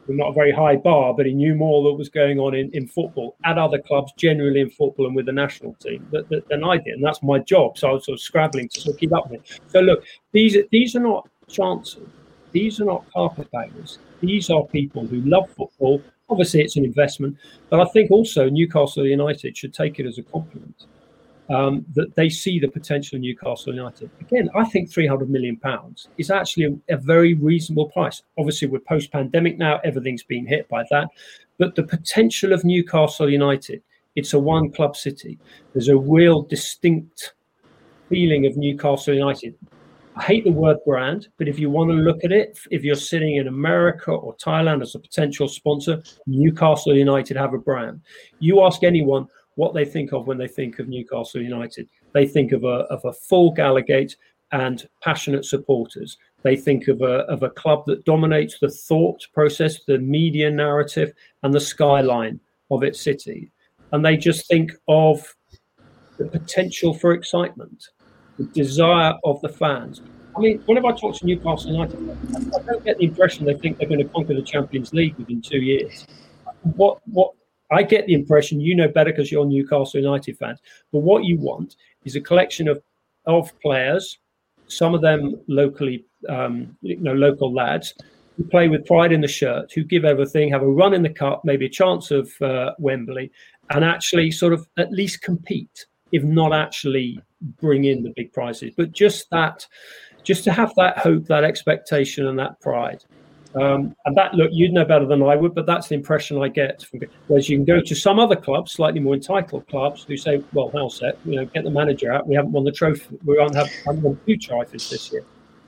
[0.07, 2.87] not a very high bar, but he knew more that was going on in, in
[2.87, 6.95] football at other clubs, generally in football and with the national team than I did.
[6.95, 7.77] And that's my job.
[7.77, 9.59] So I was sort of scrabbling to sort of keep up with it.
[9.67, 12.07] So look, these these are not chances.
[12.51, 13.99] These are not carpetbaggers.
[14.19, 16.01] These are people who love football.
[16.29, 17.37] Obviously, it's an investment,
[17.69, 20.85] but I think also Newcastle United should take it as a compliment
[21.51, 24.09] um, that they see the potential in Newcastle United.
[24.21, 28.23] Again, I think 300 million pounds is actually a, a, very reasonable price.
[28.37, 31.09] Obviously, we're post-pandemic now; everything's been hit by that.
[31.57, 33.83] But the potential of Newcastle United,
[34.15, 35.37] it's a one-club city.
[35.73, 37.33] There's a real distinct
[38.09, 39.55] feeling of Newcastle United.
[40.15, 42.95] I hate the word brand, but if you want to look at it, if you're
[42.95, 48.01] sitting in America or Thailand as a potential sponsor, Newcastle United have a brand.
[48.39, 49.27] You ask anyone
[49.61, 51.87] what they think of when they think of Newcastle United.
[52.13, 54.15] They think of a, of a full Gallowgate
[54.51, 56.17] and passionate supporters.
[56.41, 61.13] They think of a, of a club that dominates the thought process, the media narrative,
[61.43, 62.39] and the skyline
[62.71, 63.51] of its city.
[63.91, 65.31] And they just think of
[66.17, 67.85] the potential for excitement,
[68.39, 70.01] the desire of the fans.
[70.35, 71.99] I mean, whenever I talk to Newcastle United,
[72.57, 75.39] I don't get the impression they think they're going to conquer the Champions League within
[75.39, 76.07] two years.
[76.63, 77.33] What what
[77.71, 80.59] I get the impression you know better because you're Newcastle United fans.
[80.91, 82.81] But what you want is a collection of
[83.25, 84.17] of players,
[84.67, 87.93] some of them locally, um, you know, local lads
[88.37, 91.09] who play with pride in the shirt, who give everything, have a run in the
[91.09, 93.31] cup, maybe a chance of uh, Wembley,
[93.69, 97.19] and actually sort of at least compete, if not actually
[97.59, 98.73] bring in the big prizes.
[98.75, 99.67] But just that,
[100.23, 103.03] just to have that hope, that expectation, and that pride.
[103.55, 106.47] Um, and that look, you'd know better than I would, but that's the impression I
[106.47, 106.83] get.
[106.83, 110.41] From, whereas you can go to some other clubs, slightly more entitled clubs, who say,
[110.53, 111.17] "Well, how set?
[111.25, 112.27] You know, get the manager out.
[112.27, 113.17] We haven't won the trophy.
[113.25, 115.25] We haven't, have, haven't won two trophies this year."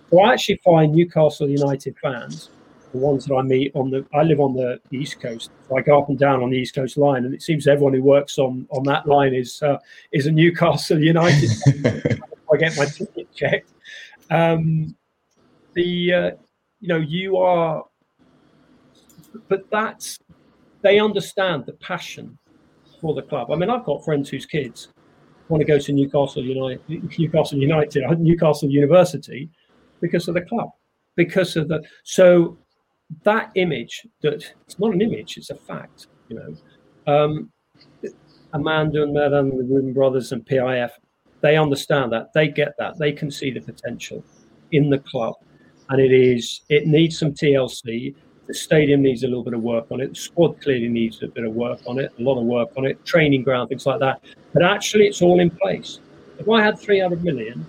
[0.10, 2.52] So I actually find Newcastle United fans,
[2.94, 5.82] the ones that I meet on the, I live on the East Coast, so I
[5.82, 8.38] go up and down on the East Coast line, and it seems everyone who works
[8.38, 9.78] on on that line is uh,
[10.14, 11.52] is a Newcastle United.
[12.52, 13.72] I get my ticket checked.
[14.30, 14.96] Um,
[15.74, 16.32] the uh,
[16.84, 17.86] you know, you are,
[19.48, 20.20] but that's,
[20.82, 22.38] they understand the passion
[23.00, 23.52] for the club.
[23.52, 24.90] I mean, I've got friends whose kids
[25.48, 26.82] want to go to Newcastle United,
[27.18, 29.50] Newcastle United, Newcastle University
[30.02, 30.72] because of the club,
[31.16, 32.58] because of the, so
[33.24, 37.14] that image that it's not an image, it's a fact, you know.
[37.14, 37.50] Um,
[38.52, 40.92] Amanda and Mehrdad, the Reuben brothers and PIF,
[41.40, 44.22] they understand that, they get that, they can see the potential
[44.74, 45.36] in the club
[45.94, 48.16] and it is it needs some TLC.
[48.48, 50.10] The stadium needs a little bit of work on it.
[50.10, 52.86] The squad clearly needs a bit of work on it, a lot of work on
[52.86, 54.22] it, training ground, things like that.
[54.54, 56.00] But actually, it's all in place.
[56.40, 57.66] If I had 300 million,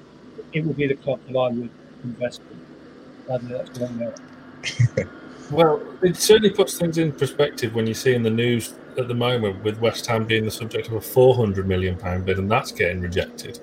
[0.54, 1.70] it would be the club that I would
[2.02, 3.32] invest in.
[3.32, 5.08] Uh, that's what
[5.50, 9.14] well, it certainly puts things in perspective when you see in the news at the
[9.14, 12.72] moment with West Ham being the subject of a 400 million pound bid and that's
[12.72, 13.60] getting rejected.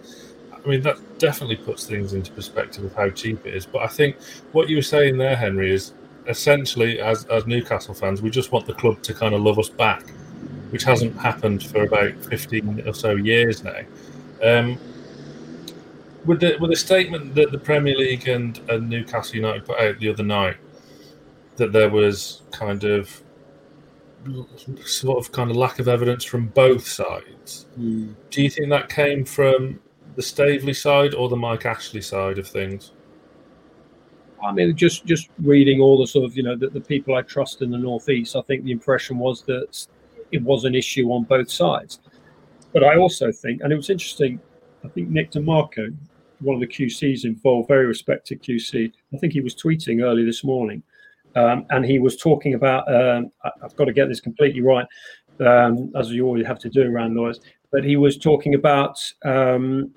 [0.64, 3.66] I mean, that definitely puts things into perspective of how cheap it is.
[3.66, 4.18] But I think
[4.52, 5.94] what you were saying there, Henry, is
[6.28, 9.70] essentially, as, as Newcastle fans, we just want the club to kind of love us
[9.70, 10.08] back,
[10.70, 13.80] which hasn't happened for about 15 or so years now.
[14.44, 14.78] Um,
[16.26, 20.00] with the with the statement that the Premier League and, and Newcastle United put out
[20.00, 20.58] the other night,
[21.56, 23.24] that there was kind of
[24.86, 27.66] sort of kind of lack of evidence from both sides.
[27.80, 28.14] Mm.
[28.30, 29.80] Do you think that came from
[30.16, 32.92] the Staveley side or the Mike Ashley side of things?
[34.44, 37.22] I mean, just just reading all the sort of you know the, the people I
[37.22, 39.88] trust in the northeast, I think the impression was that
[40.32, 42.00] it was an issue on both sides.
[42.74, 44.40] But I also think, and it was interesting,
[44.84, 45.90] I think Nick De Marco,
[46.40, 50.44] one of the QCs involved, very respected QC, I think he was tweeting early this
[50.44, 50.82] morning,
[51.36, 52.92] um, and he was talking about.
[52.94, 54.88] Um, I, have got to get this completely right,
[55.40, 57.40] um, as you always have to do around lawyers.
[57.72, 59.92] But he was talking about um,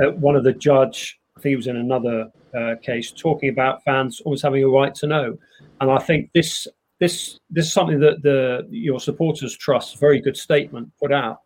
[0.00, 3.82] uh, one of the judge, I think he was in another uh, case, talking about
[3.84, 5.38] fans always having a right to know.
[5.80, 6.66] And I think this
[7.00, 9.98] this this is something that the your supporters trust.
[9.98, 11.38] Very good statement put out.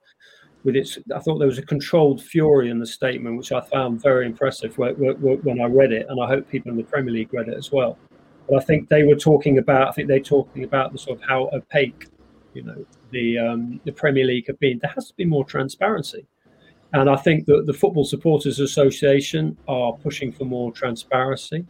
[0.65, 4.03] With its, I thought there was a controlled fury in the statement, which I found
[4.03, 7.49] very impressive when I read it, and I hope people in the Premier League read
[7.49, 7.97] it as well.
[8.49, 11.29] But I think they were talking about, I think they're talking about the sort of
[11.29, 12.09] how opaque,
[12.53, 14.81] you know, the um, the Premier League have been.
[14.83, 16.27] There has to be more transparency
[16.93, 21.67] and I think that the Football Supporters Association are pushing for more transparency.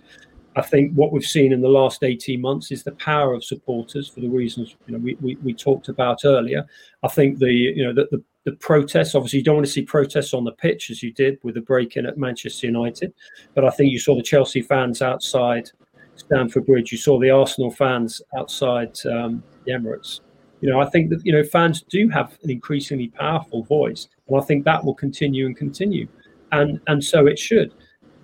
[0.56, 4.08] I think what we've seen in the last 18 months is the power of supporters
[4.08, 6.64] for the reasons you know, we, we, we talked about earlier.
[7.02, 9.82] I think the you know the, the, the protests, obviously you don't want to see
[9.82, 13.12] protests on the pitch as you did with the break-in at Manchester United,
[13.54, 15.70] but I think you saw the Chelsea fans outside
[16.14, 20.20] Stamford Bridge, you saw the Arsenal fans outside um, the Emirates.
[20.66, 24.36] You know, I think that you know fans do have an increasingly powerful voice, and
[24.36, 26.08] I think that will continue and continue,
[26.50, 27.72] and and so it should.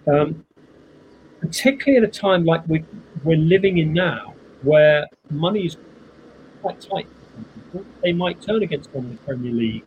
[0.09, 0.45] Um,
[1.41, 2.85] particularly at a time like we
[3.23, 5.77] we're living in now, where money is
[6.63, 7.07] quite tight.
[8.03, 9.85] They might turn against one of the Premier League,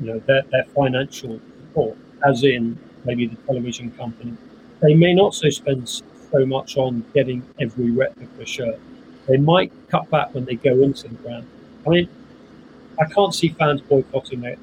[0.00, 1.96] you know, their, their financial support,
[2.26, 4.36] as in maybe the television company.
[4.80, 8.80] They may not so spend so much on getting every replica shirt.
[9.28, 11.46] They might cut back when they go into the ground.
[11.86, 12.08] I mean,
[13.00, 14.58] I can't see fans boycotting it,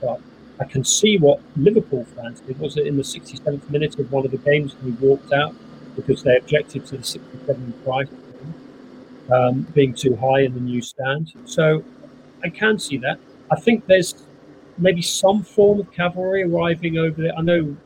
[0.00, 0.20] but
[0.58, 2.58] I can see what Liverpool fans did.
[2.58, 5.54] Was it in the 67th minute of one of the games we walked out
[5.94, 8.08] because they objected to the 67 price
[9.30, 11.32] um, being too high in the new stand?
[11.44, 11.84] So
[12.42, 13.18] I can see that.
[13.50, 14.14] I think there's
[14.78, 17.36] maybe some form of cavalry arriving over there.
[17.36, 17.76] I know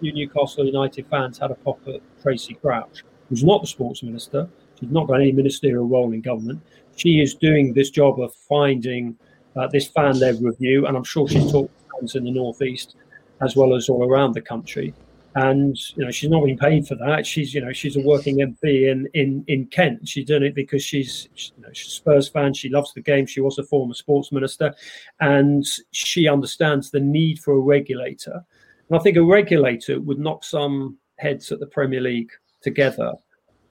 [0.00, 4.46] Newcastle United fans had a pop at Tracey Crouch, who's not the sports minister.
[4.78, 6.60] She's not got any ministerial role in government
[7.00, 9.16] she is doing this job of finding
[9.56, 12.96] uh, this fan-led review, and I'm sure she's talked to fans in the northeast
[13.40, 14.92] as well as all around the country.
[15.34, 17.24] And you know, she's not being paid for that.
[17.24, 20.06] She's you know, she's a working MP in in in Kent.
[20.06, 22.52] She's doing it because she's you know, she's a Spurs fan.
[22.52, 23.26] She loves the game.
[23.26, 24.74] She was a former sports minister,
[25.20, 28.44] and she understands the need for a regulator.
[28.88, 33.12] And I think a regulator would knock some heads at the Premier League together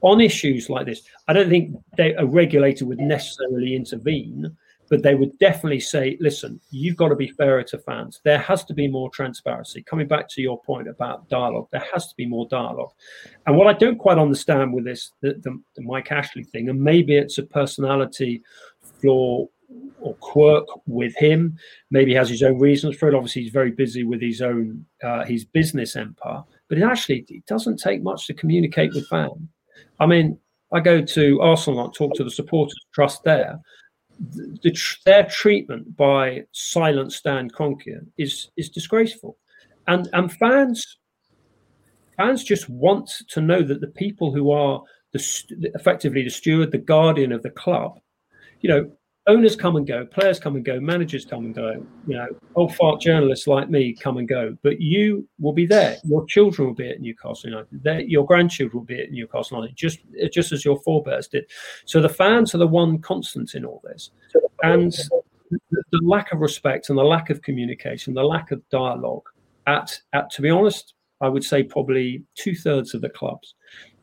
[0.01, 4.55] on issues like this, I don't think they, a regulator would necessarily intervene,
[4.89, 8.21] but they would definitely say, listen, you've got to be fairer to fans.
[8.23, 9.83] There has to be more transparency.
[9.83, 12.91] Coming back to your point about dialogue, there has to be more dialogue.
[13.45, 16.81] And what I don't quite understand with this, the, the, the Mike Ashley thing, and
[16.81, 18.41] maybe it's a personality
[19.01, 19.45] flaw
[19.99, 21.57] or quirk with him.
[21.91, 23.15] Maybe he has his own reasons for it.
[23.15, 26.43] Obviously, he's very busy with his own uh, his business empire.
[26.69, 29.49] But it actually it doesn't take much to communicate with fans.
[29.99, 30.37] I mean,
[30.71, 33.59] I go to Arsenal and talk to the supporters trust there,
[34.19, 39.37] the, their treatment by silent Stan Kroenke is is disgraceful,
[39.87, 40.97] and and fans
[42.17, 44.81] fans just want to know that the people who are
[45.13, 47.99] the effectively the steward, the guardian of the club,
[48.61, 48.91] you know,
[49.27, 51.85] owners come and go, players come and go, managers come and go.
[52.07, 55.97] You know, old fart journalists like me come and go, but you will be there.
[56.03, 58.09] Your children will be at Newcastle United.
[58.09, 59.99] your grandchildren will be at Newcastle United, just
[60.31, 61.45] just as your forebears did.
[61.85, 64.11] So the fans are the one constant in all this,
[64.63, 64.91] and
[65.51, 69.27] the lack of respect and the lack of communication, the lack of dialogue.
[69.67, 73.55] At, at to be honest, I would say probably two thirds of the clubs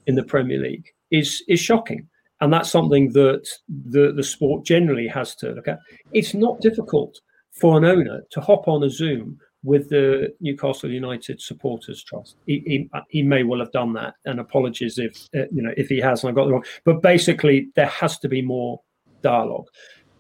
[0.07, 2.09] in the Premier League is is shocking
[2.41, 3.49] and that's something that
[3.87, 5.78] the, the sport generally has to look at.
[6.12, 7.20] It's not difficult
[7.53, 12.37] for an owner to hop on a Zoom with the Newcastle United Supporters Trust.
[12.47, 15.89] He, he, he may well have done that, and apologies if uh, you know if
[15.89, 16.64] he has and I got it wrong.
[16.84, 18.80] But basically, there has to be more
[19.22, 19.66] dialogue,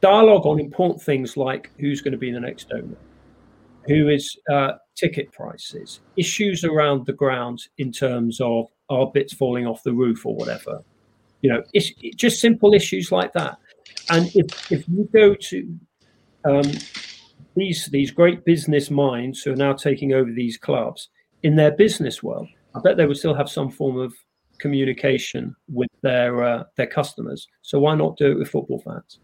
[0.00, 2.96] dialogue on important things like who's going to be the next owner,
[3.86, 9.66] who is uh, ticket prices, issues around the ground in terms of are bits falling
[9.66, 10.82] off the roof or whatever
[11.46, 13.56] you know, it's just simple issues like that.
[14.10, 15.78] And if, if you go to
[16.44, 16.72] um,
[17.54, 21.08] these these great business minds who are now taking over these clubs
[21.44, 24.12] in their business world, I bet they would still have some form of
[24.58, 27.46] communication with their uh, their customers.
[27.62, 29.20] So why not do it with football fans?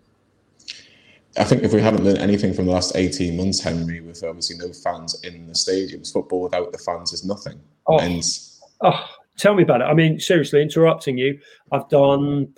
[1.37, 4.59] I think if we haven't learned anything from the last 18 months, Henry, with obviously
[4.59, 7.59] no fans in the stadiums, football without the fans is nothing.
[7.89, 8.23] Oh, and
[8.83, 9.07] oh
[9.37, 9.85] Tell me about it.
[9.85, 11.39] I mean, seriously, interrupting you.
[11.70, 12.53] I've done.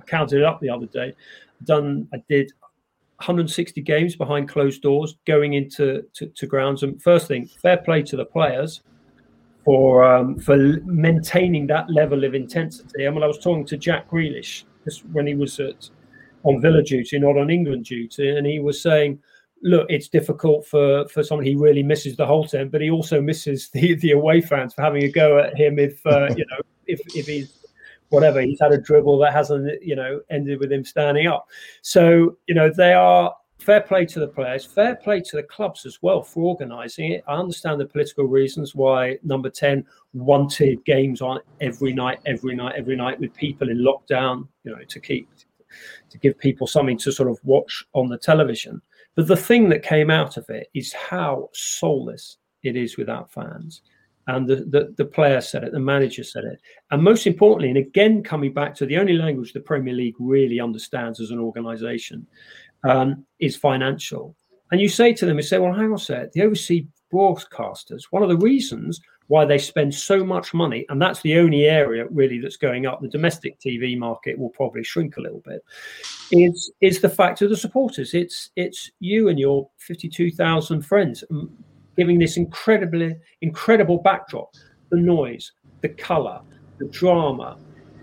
[0.00, 1.12] I counted it up the other day.
[1.60, 2.08] I've done.
[2.12, 2.52] I did
[3.18, 6.82] 160 games behind closed doors, going into to, to grounds.
[6.82, 8.82] And first thing, fair play to the players
[9.64, 13.06] for um, for maintaining that level of intensity.
[13.06, 15.90] I mean, I was talking to Jack Grealish just when he was at
[16.44, 19.18] on Villa duty, not on England duty, and he was saying
[19.66, 23.20] look, it's difficult for for someone he really misses the whole team, but he also
[23.20, 26.60] misses the the away fans for having a go at him if uh, you know
[26.86, 27.52] if if he's
[28.10, 31.48] whatever he's had a dribble that hasn't you know ended with him standing up.
[31.82, 35.84] So you know they are fair play to the players, fair play to the clubs
[35.86, 37.24] as well for organising it.
[37.26, 42.74] I understand the political reasons why number 10 wanted games on every night, every night,
[42.76, 45.28] every night with people in lockdown, you know, to keep
[46.10, 48.80] to give people something to sort of watch on the television.
[49.16, 53.82] But the thing that came out of it is how soulless it is without fans.
[54.28, 56.60] And the, the, the player said it, the manager said it.
[56.90, 60.60] And most importantly, and again, coming back to the only language the Premier League really
[60.60, 62.26] understands as an organization
[62.84, 64.34] um, is financial.
[64.72, 68.02] And you say to them, you say, well, hang on a sec, the overseas broadcasters,
[68.10, 72.06] one of the reasons why they spend so much money, and that's the only area
[72.10, 73.00] really that's going up.
[73.00, 75.64] The domestic TV market will probably shrink a little bit.
[76.30, 78.14] Is is the fact of the supporters?
[78.14, 81.50] It's it's you and your fifty two thousand friends mm,
[81.96, 84.54] giving this incredibly incredible backdrop,
[84.90, 86.40] the noise, the colour,
[86.78, 87.58] the drama,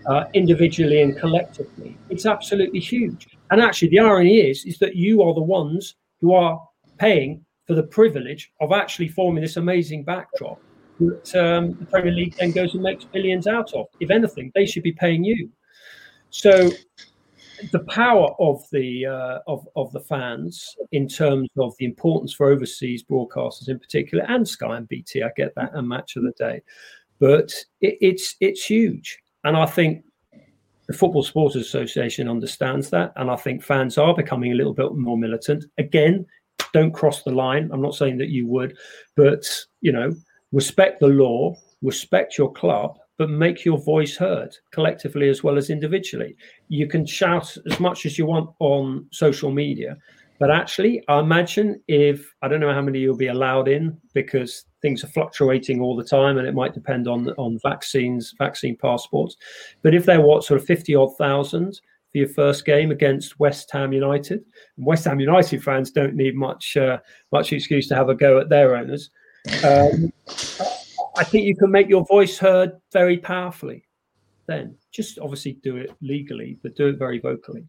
[0.07, 1.97] uh, individually and collectively.
[2.09, 3.27] It's absolutely huge.
[3.51, 6.61] And actually, the irony is is that you are the ones who are
[6.97, 10.59] paying for the privilege of actually forming this amazing backdrop
[10.99, 13.87] that um, the Premier League then goes and makes billions out of.
[13.99, 15.49] If anything, they should be paying you.
[16.29, 16.69] So
[17.71, 22.49] the power of the uh, of of the fans in terms of the importance for
[22.49, 26.33] overseas broadcasters in particular, and Sky and BT, I get that, and Match of the
[26.37, 26.61] Day,
[27.19, 30.03] but it, it's it's huge, and I think
[30.87, 34.93] the Football Supporters Association understands that, and I think fans are becoming a little bit
[34.95, 35.63] more militant.
[35.77, 36.25] Again,
[36.73, 37.69] don't cross the line.
[37.71, 38.75] I'm not saying that you would,
[39.15, 39.45] but
[39.81, 40.13] you know
[40.53, 45.69] respect the law, respect your club, but make your voice heard collectively as well as
[45.69, 46.35] individually.
[46.69, 49.97] You can shout as much as you want on social media,
[50.39, 54.65] but actually, I imagine if I don't know how many you'll be allowed in because
[54.81, 59.37] things are fluctuating all the time, and it might depend on on vaccines, vaccine passports.
[59.83, 61.79] But if they're what sort of fifty odd thousand
[62.11, 64.43] for your first game against West Ham United,
[64.77, 66.97] West Ham United fans don't need much uh,
[67.31, 69.11] much excuse to have a go at their owners.
[69.63, 70.11] Um,
[71.15, 73.85] I think you can make your voice heard very powerfully.
[74.47, 77.65] Then just obviously do it legally, but do it very vocally.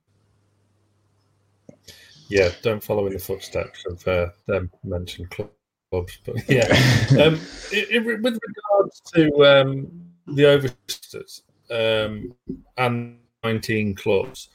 [2.29, 6.19] yeah, don't follow in the footsteps of uh, them mentioned clubs.
[6.25, 6.67] But yeah,
[7.23, 7.41] um,
[7.71, 12.35] it, it, with regards to um, the oversters um,
[12.77, 14.49] and 19 clubs,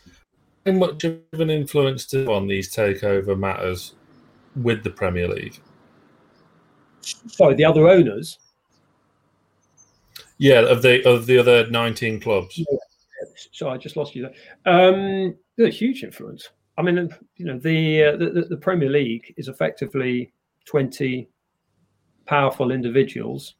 [0.66, 3.94] how much of an influence to on these takeover matters
[4.56, 5.60] with the Premier League?
[7.02, 8.38] Sorry, the other owners.
[10.40, 12.58] Yeah, of the of the other 19 clubs.
[12.58, 12.66] Yeah.
[13.68, 14.34] I just lost you there.
[14.74, 16.50] Um, a huge influence.
[16.78, 20.32] I mean, you know, the, uh, the the Premier League is effectively
[20.66, 21.28] 20
[22.26, 23.56] powerful individuals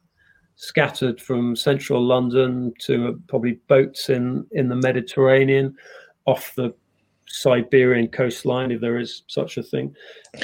[0.60, 5.74] scattered from central London to uh, probably boats in in the Mediterranean,
[6.26, 6.72] off the
[7.26, 9.94] Siberian coastline, if there is such a thing,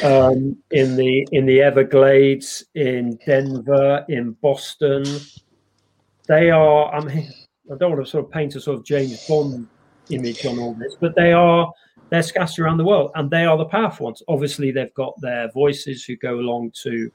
[0.02, 5.04] um, in the in the Everglades, in Denver, in Boston.
[6.26, 6.94] They are.
[6.94, 7.32] I mean,
[7.72, 9.68] I don't want to sort of paint a sort of James Bond
[10.10, 11.72] image on all this, but they are
[12.10, 14.22] they're scattered around the world, and they are the powerful ones.
[14.28, 17.10] Obviously, they've got their voices who go along to,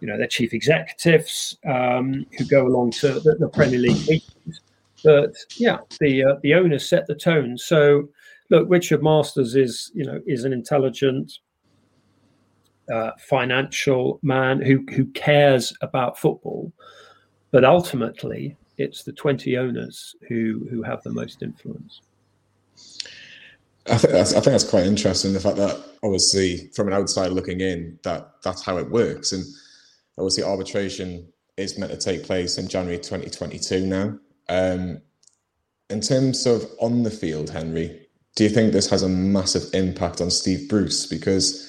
[0.00, 4.60] you know, their chief executives um, who go along to the, the Premier League meetings.
[5.02, 7.56] But yeah, the uh, the owners set the tone.
[7.56, 8.08] So
[8.50, 11.38] look, Richard Masters is you know is an intelligent,
[12.92, 16.70] uh, financial man who who cares about football,
[17.50, 22.00] but ultimately it's the twenty owners who who have the most influence.
[23.88, 25.32] I think that's I think that's quite interesting.
[25.32, 29.44] The fact that obviously from an outside looking in, that that's how it works, and
[30.18, 31.26] obviously arbitration
[31.56, 34.18] is meant to take place in January 2022 now.
[34.48, 35.00] Um,
[35.90, 40.20] in terms of on the field, Henry, do you think this has a massive impact
[40.20, 41.66] on Steve Bruce because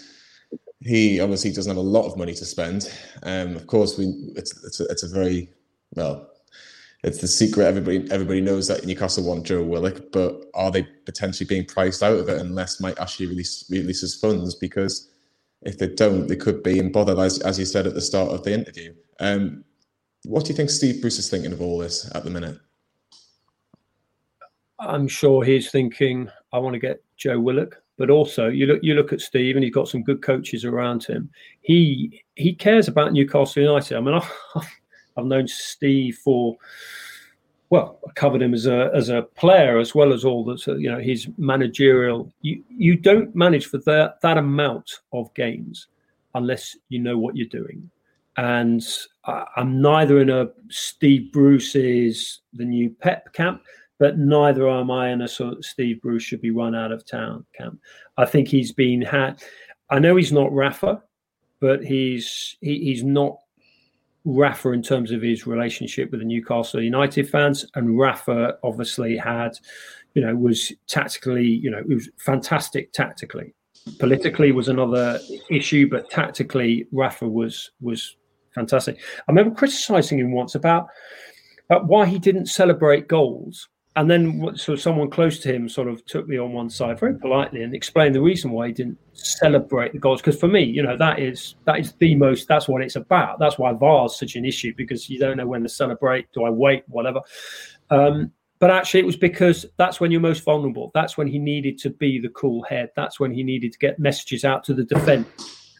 [0.80, 2.92] he obviously doesn't have a lot of money to spend?
[3.24, 4.06] Um, of course, we
[4.36, 5.50] it's it's a, it's a very
[5.96, 6.32] well
[7.04, 7.66] it's the secret.
[7.66, 12.18] Everybody everybody knows that Newcastle want Joe Willock, but are they potentially being priced out
[12.18, 14.54] of it unless Mike Ashley release, releases funds?
[14.56, 15.10] Because
[15.64, 18.32] if they don't, they could be in bother, as, as you said at the start
[18.32, 18.94] of the interview.
[19.20, 19.64] Um,
[20.26, 22.60] what do you think Steve Bruce is thinking of all this at the minute?
[24.80, 27.82] I'm sure he's thinking, I want to get Joe Willock.
[27.98, 31.04] But also, you look you look at Steve, and he's got some good coaches around
[31.04, 31.30] him.
[31.62, 33.96] He he cares about Newcastle United.
[33.96, 34.16] I mean,
[34.56, 34.62] I,
[35.18, 36.58] I've known Steve for
[37.72, 40.92] well, I covered him as a as a player as well as all the you
[40.92, 42.32] know his managerial.
[42.42, 45.88] You you don't manage for that that amount of games
[46.36, 47.90] unless you know what you're doing.
[48.38, 48.86] And
[49.26, 53.64] I, I'm neither in a Steve Bruce's the new Pep camp,
[54.00, 57.06] but neither am I in a sort of Steve Bruce should be run out of
[57.06, 57.80] town camp.
[58.18, 59.42] I think he's been had.
[59.90, 61.02] I know he's not Rafa,
[61.62, 63.38] but he's he, he's not
[64.26, 69.58] Rafa in terms of his relationship with the Newcastle United fans, and Rafa obviously had,
[70.14, 73.54] you know, was tactically, you know, it was fantastic tactically.
[73.98, 75.20] Politically was another
[75.50, 78.16] issue, but tactically, Rafa was was
[78.54, 79.00] fantastic.
[79.28, 80.88] I remember criticising him once about,
[81.70, 86.06] about why he didn't celebrate goals and then so someone close to him sort of
[86.06, 89.92] took me on one side very politely and explained the reason why he didn't celebrate
[89.92, 92.82] the goals because for me you know that is that is the most that's what
[92.82, 93.38] it's about.
[93.40, 96.46] That's why VAR is such an issue because you don't know when to celebrate do
[96.46, 97.20] I wait whatever.
[97.90, 100.92] Um, but actually it was because that's when you're most vulnerable.
[100.94, 102.92] That's when he needed to be the cool head.
[102.96, 105.28] That's when he needed to get messages out to the defense.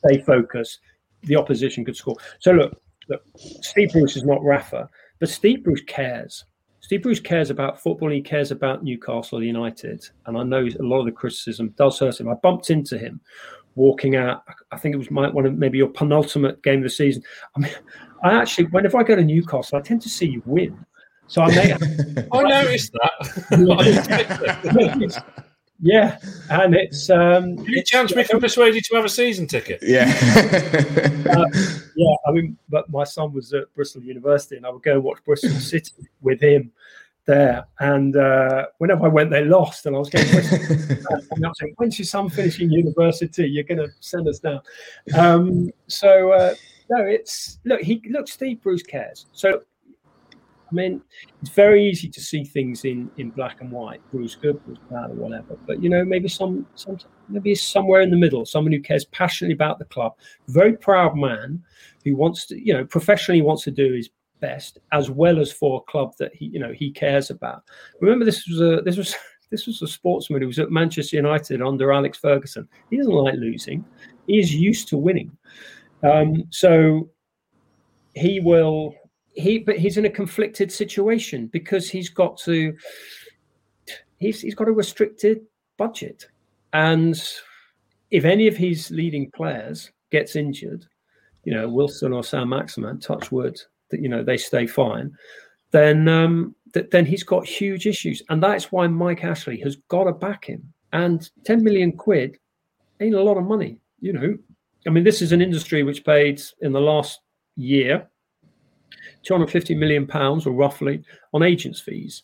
[0.04, 0.80] Stay focused.
[1.24, 2.18] The opposition could score.
[2.40, 4.90] So look look Steve Bruce is not Rafa
[5.22, 6.44] but Steve Bruce cares
[6.92, 8.10] Steve Bruce cares about football.
[8.10, 12.20] He cares about Newcastle United, and I know a lot of the criticism does hurt
[12.20, 12.28] him.
[12.28, 13.22] I bumped into him
[13.76, 14.44] walking out.
[14.74, 17.24] I think it was my, one of maybe your penultimate game of the season.
[17.56, 17.72] I mean,
[18.26, 20.86] I actually, whenever I go to Newcastle, I tend to see you win.
[21.28, 21.72] So I may.
[22.34, 23.24] I noticed that.
[25.82, 26.18] yeah,
[26.52, 27.10] and it's.
[27.10, 29.80] Um, Any chance we can persuade you to have a season ticket?
[29.82, 30.06] Yeah.
[31.30, 31.46] uh,
[31.96, 35.20] yeah, I mean, but my son was at Bristol University, and I would go watch
[35.26, 36.72] Bristol City with him
[37.26, 37.66] there.
[37.80, 40.28] And uh, whenever I went, they lost, and I was going.
[40.30, 43.50] and I was saying, "When's your son finishing university?
[43.50, 44.62] You're going to send us down."
[45.18, 46.54] Um, so uh,
[46.92, 47.82] no, it's look.
[47.82, 48.28] He look.
[48.28, 49.26] Steve Bruce cares.
[49.34, 49.64] So
[50.72, 51.02] I mean,
[51.42, 54.02] it's very easy to see things in in black and white.
[54.12, 55.58] Bruce good, Bruce bad, or whatever.
[55.68, 56.98] But you know, maybe some some
[57.28, 58.46] maybe somewhere in the middle.
[58.46, 60.14] Someone who cares passionately about the club.
[60.48, 61.62] Very proud man
[62.06, 64.10] who wants to, you know, professionally wants to do his
[64.40, 67.62] best as well as for a club that he you know he cares about
[68.02, 69.16] remember this was a this was
[69.52, 73.36] this was a sportsman who was at manchester united under alex ferguson he doesn't like
[73.36, 73.86] losing
[74.26, 75.32] he is used to winning
[76.04, 77.08] um, so
[78.16, 78.96] he will
[79.34, 82.76] he but he's in a conflicted situation because he's got to
[84.18, 85.42] he's he's got a restricted
[85.78, 86.28] budget
[86.74, 87.22] and
[88.12, 90.86] if any of his leading players gets injured,
[91.46, 93.60] you know, Wilson or Saint-Maximin, touch wood,
[93.90, 95.12] that you know they stay fine,
[95.72, 100.04] then um, th- then he's got huge issues, and that's why Mike Ashley has got
[100.04, 100.74] to back him.
[100.94, 102.38] And ten million quid
[103.00, 104.38] ain't a lot of money, you know.
[104.86, 107.22] I mean, this is an industry which paid in the last
[107.56, 108.08] year
[109.24, 111.04] 250 million pounds or roughly
[111.34, 112.24] on agents fees.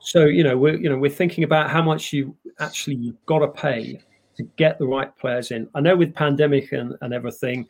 [0.00, 3.40] So you know we're you know we're thinking about how much you actually you've got
[3.40, 4.00] to pay
[4.36, 5.68] to get the right players in.
[5.74, 7.68] I know with pandemic and, and everything,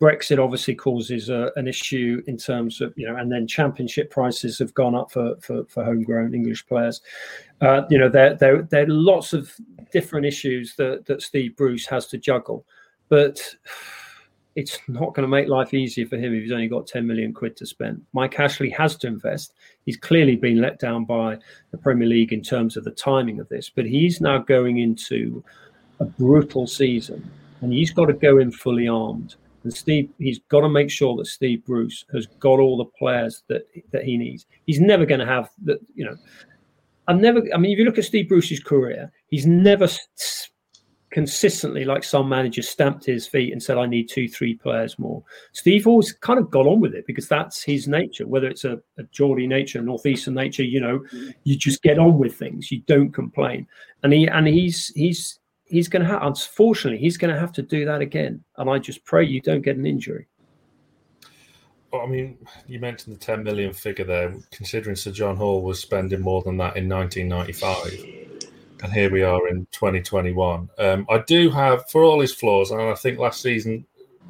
[0.00, 4.58] Brexit obviously causes a, an issue in terms of you know, and then championship prices
[4.58, 7.00] have gone up for for, for homegrown English players.
[7.60, 9.54] Uh, you know, there there there are lots of
[9.92, 12.66] different issues that that Steve Bruce has to juggle,
[13.08, 13.40] but
[14.54, 17.32] it's not going to make life easier for him if he's only got 10 million
[17.32, 18.04] quid to spend.
[18.12, 19.54] Mike Ashley has to invest.
[19.86, 21.38] He's clearly been let down by
[21.70, 25.42] the Premier League in terms of the timing of this, but he's now going into
[26.00, 27.28] a brutal season
[27.62, 29.36] and he's got to go in fully armed.
[29.64, 33.44] And Steve, he's got to make sure that Steve Bruce has got all the players
[33.48, 34.46] that that he needs.
[34.66, 36.16] He's never going to have that, you know.
[37.08, 37.42] I'm never.
[37.54, 39.88] I mean, if you look at Steve Bruce's career, he's never
[41.12, 45.22] consistently, like some managers, stamped his feet and said, I need two, three players more.
[45.52, 48.80] Steve always kind of got on with it because that's his nature, whether it's a,
[48.98, 51.30] a Geordie nature, Northeastern nature, you know, mm-hmm.
[51.44, 52.72] you just get on with things.
[52.72, 53.66] You don't complain.
[54.02, 58.00] And he and he's he's he's gonna have unfortunately he's gonna have to do that
[58.00, 58.42] again.
[58.56, 60.26] And I just pray you don't get an injury.
[61.92, 65.78] Well, I mean, you mentioned the 10 million figure there, considering Sir John Hall was
[65.78, 68.21] spending more than that in 1995
[68.82, 70.68] and here we are in 2021.
[70.78, 73.86] Um, I do have, for all his flaws, and I think last season,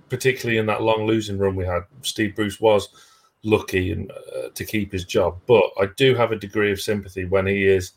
[0.09, 2.89] particularly in that long losing run we had, Steve Bruce was
[3.45, 5.41] lucky and uh, to keep his job.
[5.47, 7.93] But I do have a degree of sympathy when he is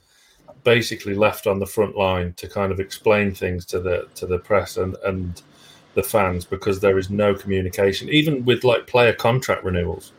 [0.63, 4.39] basically left on the front line to kind of explain things to the to the
[4.39, 5.41] press and and
[5.93, 10.13] the fans because there is no communication, even with like player contract renewals.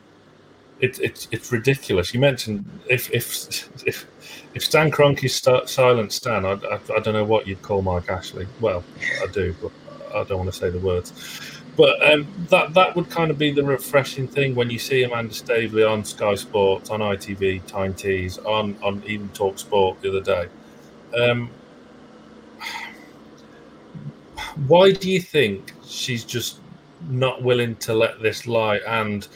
[0.80, 2.12] It's it's it's ridiculous.
[2.12, 4.06] You mentioned if if if
[4.56, 8.08] if Stan Kroenke's st- silent Stan, I, I, I, don't know what you'd call Mike
[8.08, 8.46] Ashley.
[8.58, 8.82] Well,
[9.22, 9.70] I do, but
[10.14, 11.12] I don't want to say the words.
[11.76, 15.34] But um, that that would kind of be the refreshing thing when you see Amanda
[15.34, 20.22] Staveley on Sky Sports, on ITV, Tyne Tees, on on even Talk Sport the other
[20.22, 20.48] day.
[21.14, 21.50] Um,
[24.66, 26.60] why do you think she's just
[27.10, 29.28] not willing to let this lie and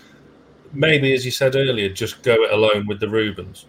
[0.72, 3.66] maybe, as you said earlier, just go it alone with the Reubens?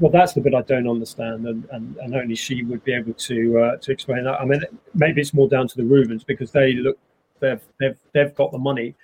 [0.00, 3.14] Well, that's the bit I don't understand, and, and, and only she would be able
[3.14, 4.40] to uh, to explain that.
[4.40, 4.60] I mean,
[4.94, 6.98] maybe it's more down to the Reubens because they look
[7.40, 8.94] they've they've they've got the money.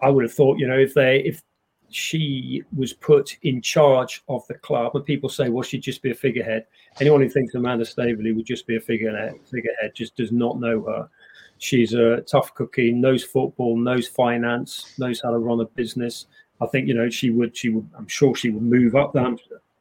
[0.00, 1.42] I would have thought, you know, if they if
[1.90, 6.10] she was put in charge of the club, and people say, well, she'd just be
[6.10, 6.66] a figurehead.
[7.00, 10.82] Anyone who thinks Amanda Staveley would just be a figurehead, figurehead just does not know
[10.82, 11.08] her.
[11.58, 16.26] She's a tough cookie, knows football, knows finance, knows how to run a business.
[16.60, 17.56] I think you know she would.
[17.56, 17.88] She would.
[17.96, 19.12] I'm sure she would move up.
[19.12, 19.38] That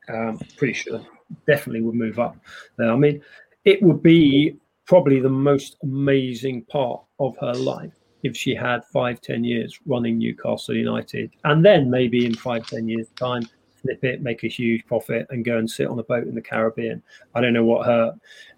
[0.10, 1.02] um, pretty sure
[1.46, 2.38] definitely would move up
[2.78, 2.92] there.
[2.92, 3.22] I mean,
[3.66, 7.94] it would be probably the most amazing part of her life
[8.24, 12.88] if she had five, ten years running Newcastle United, and then maybe in five, ten
[12.88, 13.44] years' time,
[13.82, 16.42] flip it, make a huge profit, and go and sit on a boat in the
[16.42, 17.04] Caribbean.
[17.36, 18.16] I don't know what her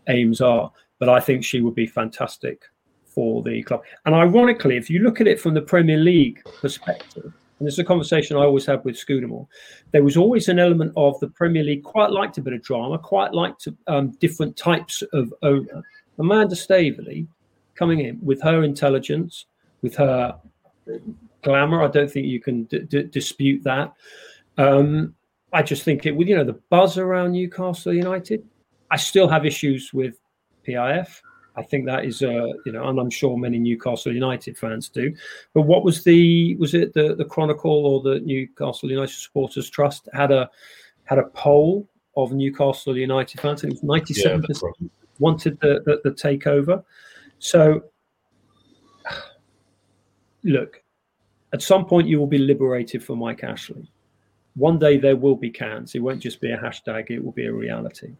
[0.08, 2.64] aims are, but I think she would be fantastic
[3.06, 3.82] for the club.
[4.06, 7.84] And ironically, if you look at it from the Premier League perspective, and is a
[7.84, 9.47] conversation I always have with Scudamore,
[9.91, 12.97] there was always an element of the Premier League quite liked a bit of drama,
[12.97, 15.84] quite liked um, different types of owner.
[16.18, 17.28] Amanda Staveley
[17.76, 19.45] coming in with her intelligence,
[19.82, 20.36] with her
[21.43, 23.93] glamour, I don't think you can d- d- dispute that.
[24.57, 25.16] Um,
[25.53, 28.43] I just think it with you know the buzz around Newcastle United.
[28.91, 30.20] I still have issues with
[30.68, 31.22] PIF.
[31.56, 35.14] I think that is, uh, you know, and I'm sure many Newcastle United fans do.
[35.54, 40.08] But what was the was it the the Chronicle or the Newcastle United Supporters Trust
[40.14, 40.50] had a
[41.06, 46.02] had a poll of Newcastle United fans, and it was 97 percent wanted the, the
[46.10, 46.84] the takeover.
[47.39, 47.84] So,
[50.43, 50.82] look,
[51.54, 53.91] at some point you will be liberated from Mike Ashley.
[54.56, 55.95] One day there will be cans.
[55.95, 57.12] It won't just be a hashtag.
[57.12, 58.14] It will be a reality,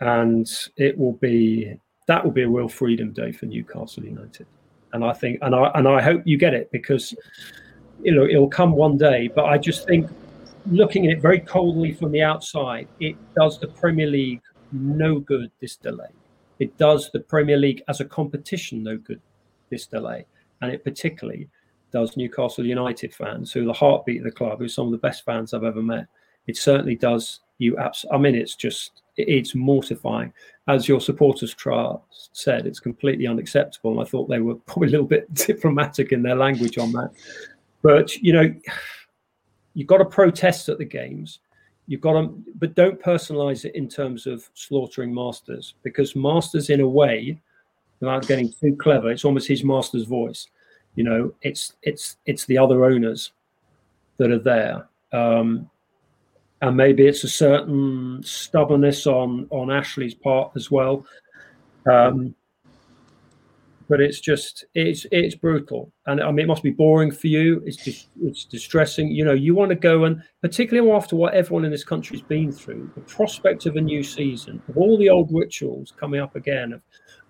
[0.00, 4.46] and it will be that will be a real freedom day for Newcastle United.
[4.92, 7.14] And I think, and I and I hope you get it because
[8.02, 9.28] you know it'll come one day.
[9.28, 10.08] But I just think,
[10.70, 14.42] looking at it very coldly from the outside, it does the Premier League
[14.72, 15.50] no good.
[15.60, 16.10] This delay,
[16.58, 19.20] it does the Premier League as a competition no good.
[19.70, 20.26] This delay,
[20.60, 21.48] and it particularly
[21.92, 24.92] does Newcastle United fans, who are the heartbeat of the club, who are some of
[24.92, 26.06] the best fans I've ever met.
[26.46, 27.76] It certainly does you.
[27.78, 30.32] Abs- I mean, it's just it's mortifying.
[30.66, 33.92] As your supporters trust said, it's completely unacceptable.
[33.92, 37.10] And I thought they were probably a little bit diplomatic in their language on that.
[37.82, 38.54] But you know,
[39.74, 41.40] you've got to protest at the games.
[41.86, 46.80] You've got to, but don't personalize it in terms of slaughtering masters because masters, in
[46.80, 47.38] a way,
[48.00, 50.48] without getting too clever, it's almost his master's voice.
[50.94, 53.32] You know, it's it's it's the other owners
[54.16, 54.88] that are there.
[55.12, 55.68] Um,
[56.62, 61.06] and maybe it's a certain stubbornness on on Ashley's part as well.
[61.90, 62.34] Um,
[63.88, 67.62] but it's just it's it's brutal, and I mean it must be boring for you.
[67.66, 69.08] It's just it's distressing.
[69.08, 72.50] You know, you want to go and particularly after what everyone in this country's been
[72.50, 76.72] through, the prospect of a new season, of all the old rituals coming up again,
[76.72, 76.82] of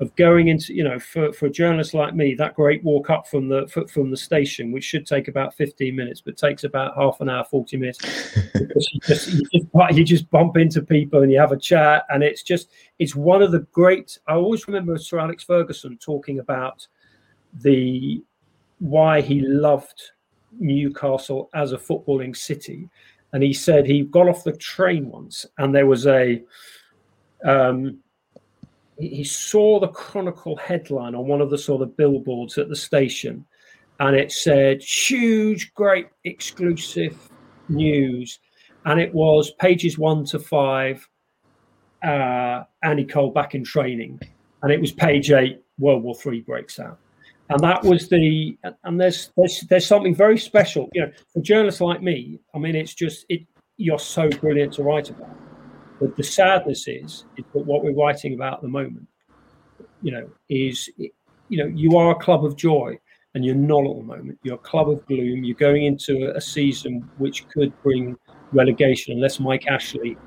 [0.04, 3.26] of going into you know for, for a journalist like me that great walk up
[3.26, 7.20] from the from the station which should take about 15 minutes but takes about half
[7.20, 7.98] an hour 40 minutes.
[8.54, 12.22] You, just, you, just, you just bump into people and you have a chat and
[12.22, 16.86] it's just it's one of the great i always remember sir alex ferguson talking about
[17.62, 18.22] the
[18.78, 20.12] why he loved
[20.58, 22.88] newcastle as a footballing city.
[23.32, 26.42] And he said he got off the train once and there was a
[27.44, 27.98] um,
[28.98, 33.44] he saw the Chronicle headline on one of the sort of billboards at the station,
[34.00, 37.16] and it said huge, great, exclusive
[37.68, 38.38] news,
[38.84, 41.08] and it was pages one to five.
[42.02, 44.20] Uh, Andy Cole back in training,
[44.62, 45.60] and it was page eight.
[45.78, 46.98] World War Three breaks out,
[47.48, 48.56] and that was the.
[48.84, 52.38] And there's there's there's something very special, you know, for journalists like me.
[52.54, 53.42] I mean, it's just it.
[53.76, 55.36] You're so brilliant to write about
[56.04, 59.08] but the sadness is, is that what we're writing about at the moment,
[60.02, 62.98] you know, is you know you are a club of joy,
[63.34, 64.38] and you're not at the moment.
[64.42, 65.44] You're a club of gloom.
[65.44, 68.18] You're going into a, a season which could bring
[68.52, 70.18] relegation unless Mike Ashley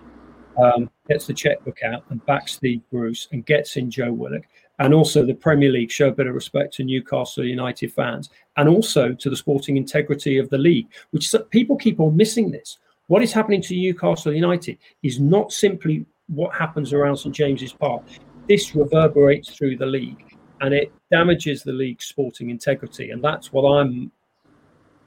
[0.60, 4.46] um, gets the checkbook out and backs the Bruce and gets in Joe Willock.
[4.80, 8.68] And also the Premier League show a bit of respect to Newcastle United fans and
[8.68, 12.80] also to the sporting integrity of the league, which people keep on missing this.
[13.08, 18.04] What is happening to Newcastle United is not simply what happens around St James's Park.
[18.50, 20.24] This reverberates through the league
[20.62, 23.12] and it damages the league's sporting integrity.
[23.12, 24.12] And that's what I'm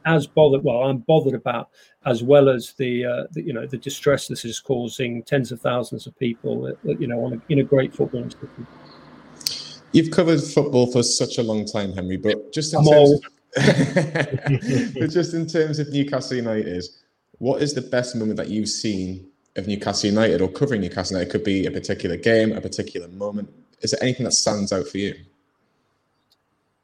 [0.07, 0.65] as bothered.
[0.65, 1.69] Well, I'm bothered about
[2.07, 5.61] as well as the, uh, the you know the distress this is causing tens of
[5.61, 6.73] thousands of people.
[6.85, 8.67] You know, on a, in a great football institution.
[9.93, 15.11] You've covered football for such a long time, Henry, but just in terms of, but
[15.11, 16.85] just in terms of Newcastle United,
[17.41, 19.27] what is the best moment that you've seen
[19.57, 21.29] of Newcastle United or covering Newcastle United?
[21.29, 23.51] It could be a particular game, a particular moment.
[23.81, 25.15] Is there anything that stands out for you?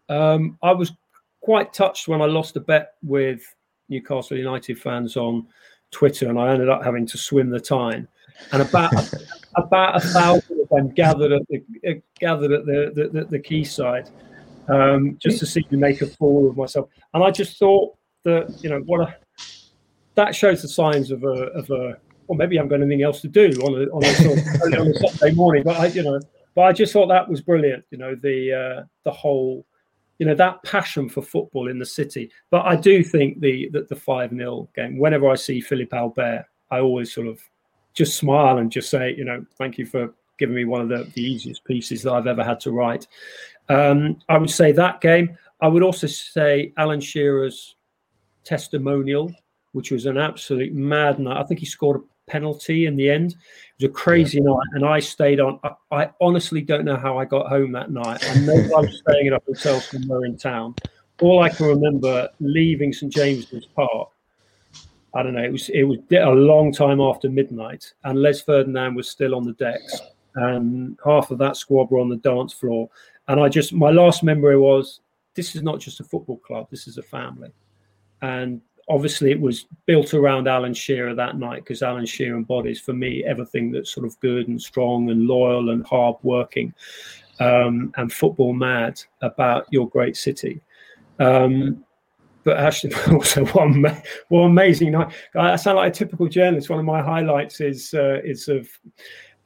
[0.09, 0.93] Um, I was
[1.43, 3.55] quite touched when I lost a bet with
[3.91, 5.47] Newcastle United fans on
[5.91, 8.09] Twitter, and I ended up having to swim the Tyne.
[8.53, 8.95] And about
[9.57, 14.09] about a thousand of them gathered at the uh, gathered at the the, the, quayside
[14.69, 16.89] um, just to see me make a fool of myself.
[17.13, 17.95] And I just thought
[18.25, 19.17] that you know what a
[20.17, 21.99] that shows the signs of a of a
[22.29, 24.83] or maybe I haven't got anything else to do on a on a, sort of,
[24.83, 25.63] on a Saturday morning.
[25.63, 26.21] But I, you know,
[26.55, 27.85] but I just thought that was brilliant.
[27.91, 29.65] You know, the uh, the whole,
[30.19, 32.31] you know, that passion for football in the city.
[32.51, 34.99] But I do think the that the five 0 game.
[34.99, 37.41] Whenever I see Philippe Albert, I always sort of
[37.95, 41.11] just smile and just say, you know, thank you for giving me one of the,
[41.15, 43.07] the easiest pieces that I've ever had to write.
[43.69, 45.37] Um, I would say that game.
[45.63, 47.77] I would also say Alan Shearer's
[48.45, 49.35] testimonial
[49.77, 51.37] which was an absolute mad night.
[51.37, 53.33] I think he scored a penalty in the end.
[53.33, 54.45] It was a crazy yeah.
[54.45, 55.61] night, and I stayed on.
[55.63, 58.27] I, I, honestly don't know how I got home that night.
[58.27, 60.77] I know I was staying at a hotel somewhere in town.
[61.21, 64.09] All I can remember leaving St James's Park.
[65.13, 65.45] I don't know.
[65.45, 69.45] It was it was a long time after midnight, and Les Ferdinand was still on
[69.45, 70.01] the decks,
[70.37, 72.89] and half of that squad were on the dance floor.
[73.29, 75.01] And I just my last memory was
[75.35, 76.69] this is not just a football club.
[76.71, 77.51] This is a family,
[78.23, 82.93] and obviously it was built around Alan Shearer that night because Alan Shearer embodies for
[82.93, 86.73] me everything that's sort of good and strong and loyal and hard working
[87.41, 90.61] um, and football mad about your great city.
[91.19, 91.85] Um,
[92.45, 93.85] but actually, also one
[94.29, 95.13] one amazing night.
[95.35, 96.71] I sound like a typical journalist.
[96.71, 98.69] One of my highlights is uh, is of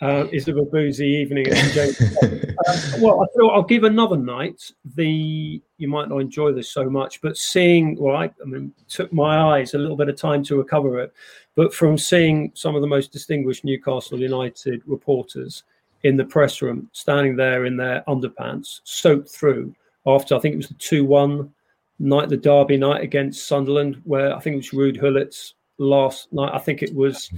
[0.01, 4.71] uh, is of a boozy evening uh, well, I thought I'll give another night.
[4.95, 9.13] The you might not enjoy this so much, but seeing well, I, I mean, took
[9.13, 11.13] my eyes a little bit of time to recover it.
[11.55, 15.65] But from seeing some of the most distinguished Newcastle United reporters
[16.03, 19.75] in the press room, standing there in their underpants, soaked through
[20.07, 21.53] after I think it was the two-one
[21.99, 26.53] night, the Derby night against Sunderland, where I think it was Ruud Gullit's last night.
[26.55, 27.31] I think it was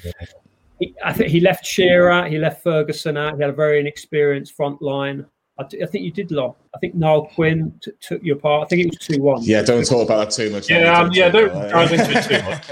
[0.83, 3.37] he, I think he left Shearer, he left Ferguson out.
[3.37, 5.27] He had a very inexperienced front line.
[5.59, 6.57] I, think you did love.
[6.75, 8.65] I think Niall Quinn t- took your part.
[8.65, 9.43] I think it was two one.
[9.43, 10.69] Yeah, don't talk about that too much.
[10.69, 12.67] Yeah, um, yeah, don't dive into it too much.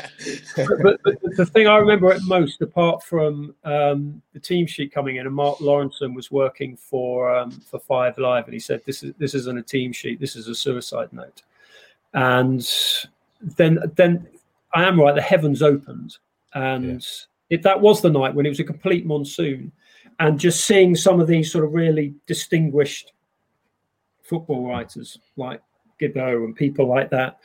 [0.82, 4.92] but, but, but, the thing I remember at most, apart from um, the team sheet
[4.92, 8.82] coming in, and Mark Lawrenson was working for um, for Five Live, and he said,
[8.86, 10.18] "This is this isn't a team sheet.
[10.18, 11.42] This is a suicide note."
[12.14, 12.66] And
[13.56, 14.26] then then
[14.74, 15.14] I am right.
[15.14, 16.16] The heavens opened,
[16.54, 17.00] and yeah.
[17.50, 19.72] It, that was the night when it was a complete monsoon
[20.20, 23.12] and just seeing some of these sort of really distinguished
[24.22, 25.60] football writers like
[26.00, 27.38] Gibbo and people like that,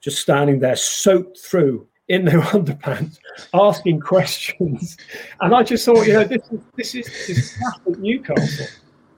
[0.00, 3.18] just standing there soaked through in their underpants,
[3.52, 4.96] asking questions.
[5.40, 7.58] And I just thought, you know, this is this is, this is
[7.98, 8.66] Newcastle.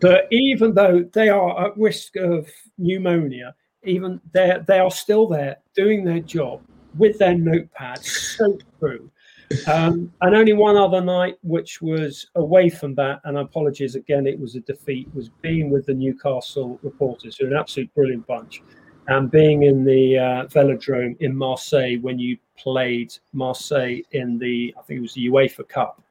[0.01, 5.59] But even though they are at risk of pneumonia, even they they are still there
[5.74, 6.61] doing their job
[6.99, 9.11] with their notepads soaked through
[9.66, 14.38] um, and only one other night, which was away from that, and apologies again, it
[14.38, 18.62] was a defeat, was being with the Newcastle reporters, who are an absolute brilliant bunch,
[19.09, 24.82] and being in the uh, Velodrome in Marseille when you played Marseille in the, I
[24.82, 26.03] think it was the UEFA Cup.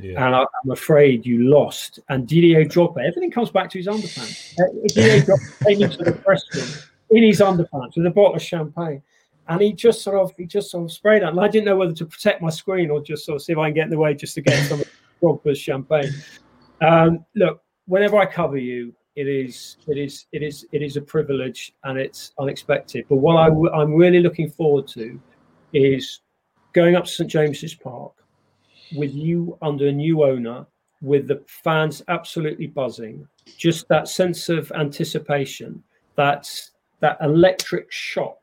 [0.00, 0.24] Yeah.
[0.24, 1.98] And I, am afraid you lost.
[2.08, 4.58] And Didier Drogba, everything comes back to his underpants.
[4.58, 6.68] Uh, Didier Drogba came into the press room
[7.10, 9.02] in his underpants with a bottle of champagne
[9.50, 11.28] and he just sort of he just sort of sprayed it.
[11.28, 13.58] And I didn't know whether to protect my screen or just sort of see if
[13.58, 14.82] I can get in the way just to get some
[15.20, 16.14] Drogba's champagne.
[16.80, 21.00] Um, look, whenever I cover you, it is it is it is it is a
[21.00, 23.06] privilege and it's unexpected.
[23.08, 25.20] But what I w- I'm really looking forward to
[25.72, 26.20] is
[26.72, 28.12] going up to St James's Park
[28.94, 30.64] with you under a new owner,
[31.02, 33.26] with the fans absolutely buzzing,
[33.56, 35.82] just that sense of anticipation,
[36.14, 36.48] that
[37.00, 38.39] that electric shock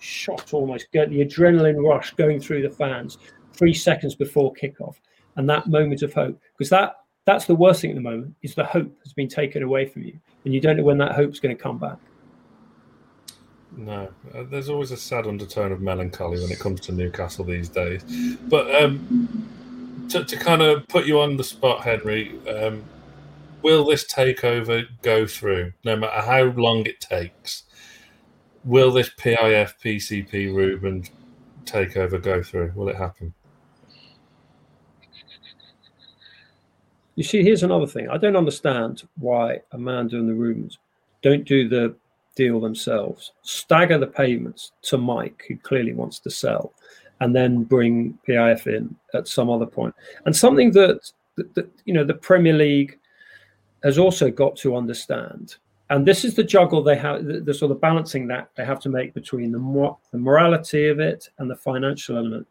[0.00, 3.18] shot almost, the adrenaline rush going through the fans
[3.52, 4.96] three seconds before kickoff,
[5.36, 6.96] and that moment of hope, because that
[7.26, 10.02] that's the worst thing at the moment is the hope has been taken away from
[10.02, 11.98] you, and you don't know when that hope's going to come back.
[13.76, 17.68] No, uh, there's always a sad undertone of melancholy when it comes to Newcastle these
[17.68, 18.02] days.
[18.48, 22.82] But um, to, to, kind of put you on the spot, Henry, um,
[23.62, 27.62] will this takeover go through, no matter how long it takes?
[28.64, 31.04] Will this PIF PCP Reuben
[31.64, 32.72] takeover go through?
[32.74, 33.32] Will it happen?
[37.16, 38.08] You see, here's another thing.
[38.08, 40.78] I don't understand why Amanda and the Reubens
[41.22, 41.94] don't do the
[42.34, 46.72] deal themselves, stagger the payments to Mike, who clearly wants to sell,
[47.20, 49.94] and then bring PIF in at some other point.
[50.24, 52.98] And something that, that, that you know the Premier League
[53.82, 55.56] has also got to understand
[55.90, 58.80] and this is the juggle they have the, the, sort of balancing that they have
[58.80, 62.46] to make between the, mor- the morality of it and the financial element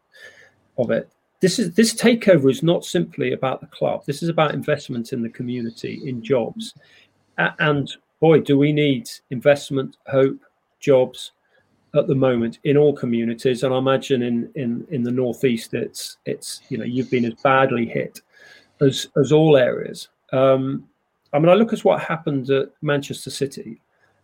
[0.76, 1.10] of it.
[1.40, 4.04] This is this takeover is not simply about the club.
[4.04, 6.74] This is about investment in the community in jobs.
[7.38, 10.38] And boy do we need investment hope
[10.78, 11.32] jobs
[11.94, 13.62] at the moment in all communities.
[13.62, 17.40] And i imagine in in in the northeast it's it's you know you've been as
[17.42, 18.20] badly hit
[18.82, 20.10] as as all areas.
[20.34, 20.86] Um,
[21.32, 23.80] I mean, I look at what happened at Manchester City,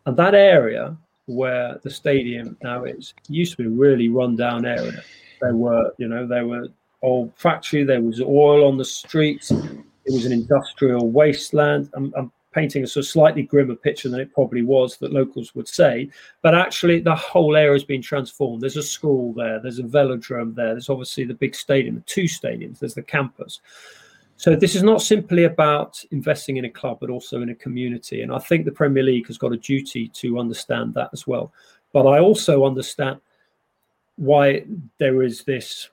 [0.07, 0.97] and that area
[1.27, 5.03] where the stadium now is used to be a really run-down area.
[5.41, 6.69] There were, you know, there were
[7.03, 11.91] old factory, there was oil on the streets, it was an industrial wasteland.
[11.95, 15.55] I'm, I'm painting a sort of slightly grimmer picture than it probably was that locals
[15.55, 16.09] would say,
[16.43, 18.63] but actually the whole area has been transformed.
[18.63, 22.25] There's a school there, there's a velodrome there, there's obviously the big stadium, the two
[22.25, 23.61] stadiums, there's the campus.
[24.39, 28.21] So this is not simply about investing in a club, but also in a community.
[28.21, 31.53] And I think the Premier League has got a duty to understand that as well.
[31.93, 33.21] But I also understand
[34.17, 34.65] why
[34.99, 35.89] there is this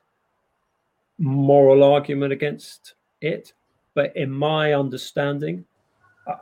[1.19, 3.53] moral argument against it.
[3.93, 5.63] But in my understanding,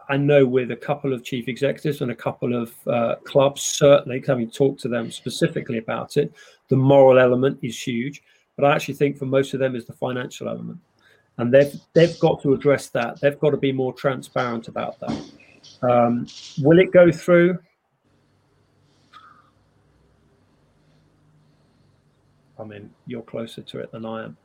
[0.10, 4.24] I know with a couple of chief executives and a couple of uh, clubs, certainly
[4.26, 6.34] having talked to them specifically about it,
[6.70, 8.24] the moral element is huge.
[8.56, 10.80] But I actually think for most of them is the financial element
[11.38, 13.20] and they've they've got to address that.
[13.22, 15.32] They've got to be more transparent about that.
[15.82, 16.28] Um,
[16.62, 17.58] will it go through?
[22.60, 24.38] I mean, you're closer to it than I am.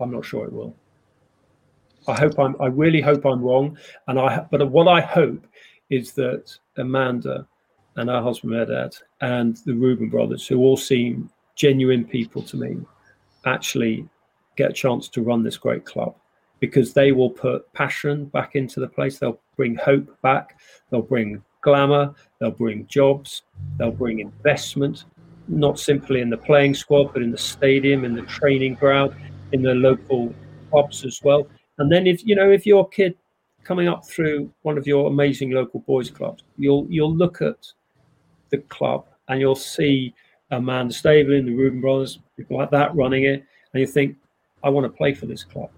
[0.00, 0.74] I'm not sure it will.
[2.08, 2.56] I hope I'm.
[2.60, 3.76] I really hope I'm wrong.
[4.08, 4.44] And I.
[4.50, 5.46] But what I hope
[5.90, 7.46] is that Amanda
[7.96, 12.78] and her husband Mehrdad and the Reuben brothers, who all seem genuine people to me,
[13.44, 14.08] actually
[14.56, 16.14] get a chance to run this great club
[16.60, 19.18] because they will put passion back into the place.
[19.18, 20.60] They'll bring hope back.
[20.90, 22.14] They'll bring glamour.
[22.38, 23.42] They'll bring jobs.
[23.78, 25.04] They'll bring investment,
[25.48, 29.14] not simply in the playing squad, but in the stadium, in the training ground.
[29.52, 30.34] in the local
[30.70, 31.46] pubs as well.
[31.78, 33.14] And then if you know if your kid
[33.64, 37.72] coming up through one of your amazing local boys clubs, you'll you'll look at
[38.50, 40.14] the club and you'll see
[40.50, 44.16] Amanda Staveley, the Reuben brothers, people like that running it, and you think,
[44.64, 45.70] I want to play for this club.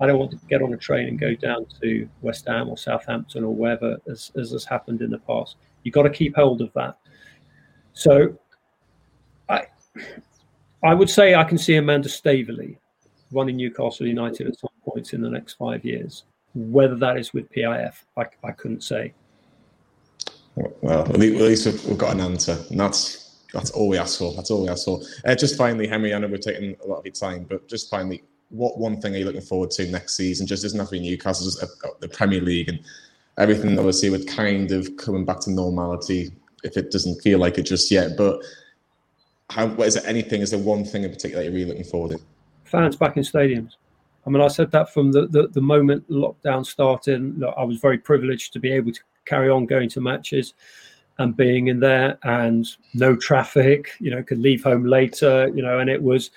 [0.00, 2.76] I don't want to get on a train and go down to West Ham or
[2.76, 5.56] Southampton or wherever, as, as has happened in the past.
[5.82, 6.98] You've got to keep hold of that.
[7.92, 8.38] So,
[9.48, 9.66] I,
[10.84, 12.78] I would say I can see Amanda Staveley
[13.32, 16.24] running Newcastle United at some points in the next five years.
[16.54, 19.14] Whether that is with PIF, I, I couldn't say.
[20.54, 24.34] Well, at least we've got an answer, and that's that's all we ask for.
[24.34, 25.00] That's all we ask for.
[25.24, 27.88] Uh, just finally, Henry, I know we're taking a lot of your time, but just
[27.90, 30.46] finally, what one thing are you looking forward to next season?
[30.46, 32.80] Just to be Newcastle, just uh, the Premier League and
[33.38, 33.78] everything.
[33.78, 36.30] Obviously, with kind of coming back to normality,
[36.62, 38.16] if it doesn't feel like it just yet.
[38.16, 38.42] But
[39.50, 39.66] how?
[39.68, 40.04] What is it?
[40.06, 40.42] Anything?
[40.42, 42.24] Is there one thing in particular you're really looking forward to?
[42.64, 43.76] Fans back in stadiums.
[44.26, 47.38] I mean, I said that from the, the, the moment lockdown started.
[47.38, 50.52] Look, I was very privileged to be able to carry on going to matches
[51.18, 55.80] and being in there and no traffic, you know, could leave home later, you know,
[55.80, 56.30] and it was.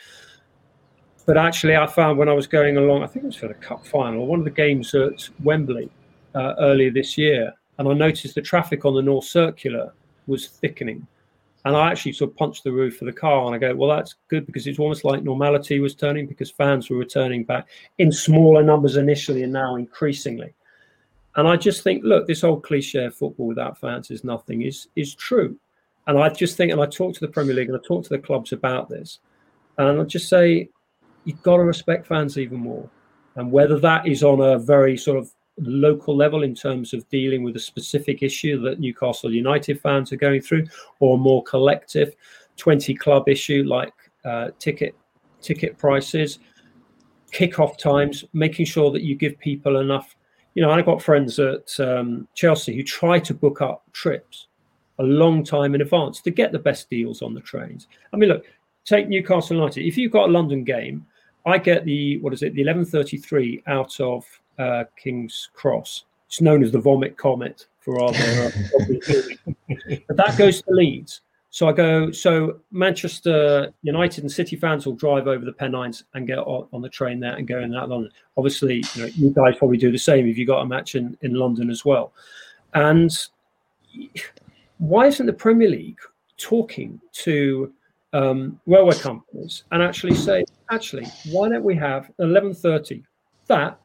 [1.25, 3.53] But actually, I found when I was going along, I think it was for the
[3.53, 5.89] cup final, one of the games at Wembley
[6.33, 9.93] uh, earlier this year, and I noticed the traffic on the North Circular
[10.27, 11.05] was thickening.
[11.63, 13.95] And I actually sort of punched the roof of the car and I go, well,
[13.95, 17.67] that's good because it's almost like normality was turning because fans were returning back
[17.99, 20.55] in smaller numbers initially and now increasingly.
[21.35, 24.87] And I just think, look, this old cliche of football without fans is nothing is
[24.95, 25.57] is true.
[26.07, 28.09] And I just think, and I talk to the Premier League and I talk to
[28.09, 29.19] the clubs about this,
[29.77, 30.69] and I just say,
[31.25, 32.89] you've got to respect fans even more.
[33.35, 37.43] And whether that is on a very sort of local level in terms of dealing
[37.43, 40.65] with a specific issue that Newcastle United fans are going through,
[40.99, 42.15] or a more collective
[42.57, 43.93] 20 club issue like
[44.25, 44.95] uh, ticket
[45.41, 46.39] ticket prices,
[47.31, 50.15] kickoff times, making sure that you give people enough
[50.53, 54.47] you know, I've got friends at um, Chelsea who try to book up trips
[54.99, 57.87] a long time in advance to get the best deals on the trains.
[58.13, 58.45] I mean, look,
[58.85, 59.85] take Newcastle United.
[59.85, 61.05] If you've got a London game,
[61.45, 64.25] I get the what is it, the 11:33 out of
[64.59, 66.05] uh, King's Cross.
[66.27, 68.11] It's known as the Vomit Comet for our.
[70.07, 71.21] but that goes to Leeds.
[71.53, 76.25] So I go, so Manchester United and City fans will drive over the Pennines and
[76.25, 78.09] get on, on the train there and go in that London.
[78.37, 81.17] Obviously, you know, you guys probably do the same if you got a match in,
[81.21, 82.13] in London as well.
[82.73, 83.11] And
[84.77, 85.99] why isn't the Premier League
[86.37, 87.73] talking to
[88.13, 93.03] um, railway companies and actually say, actually, why don't we have 11.30?
[93.47, 93.77] That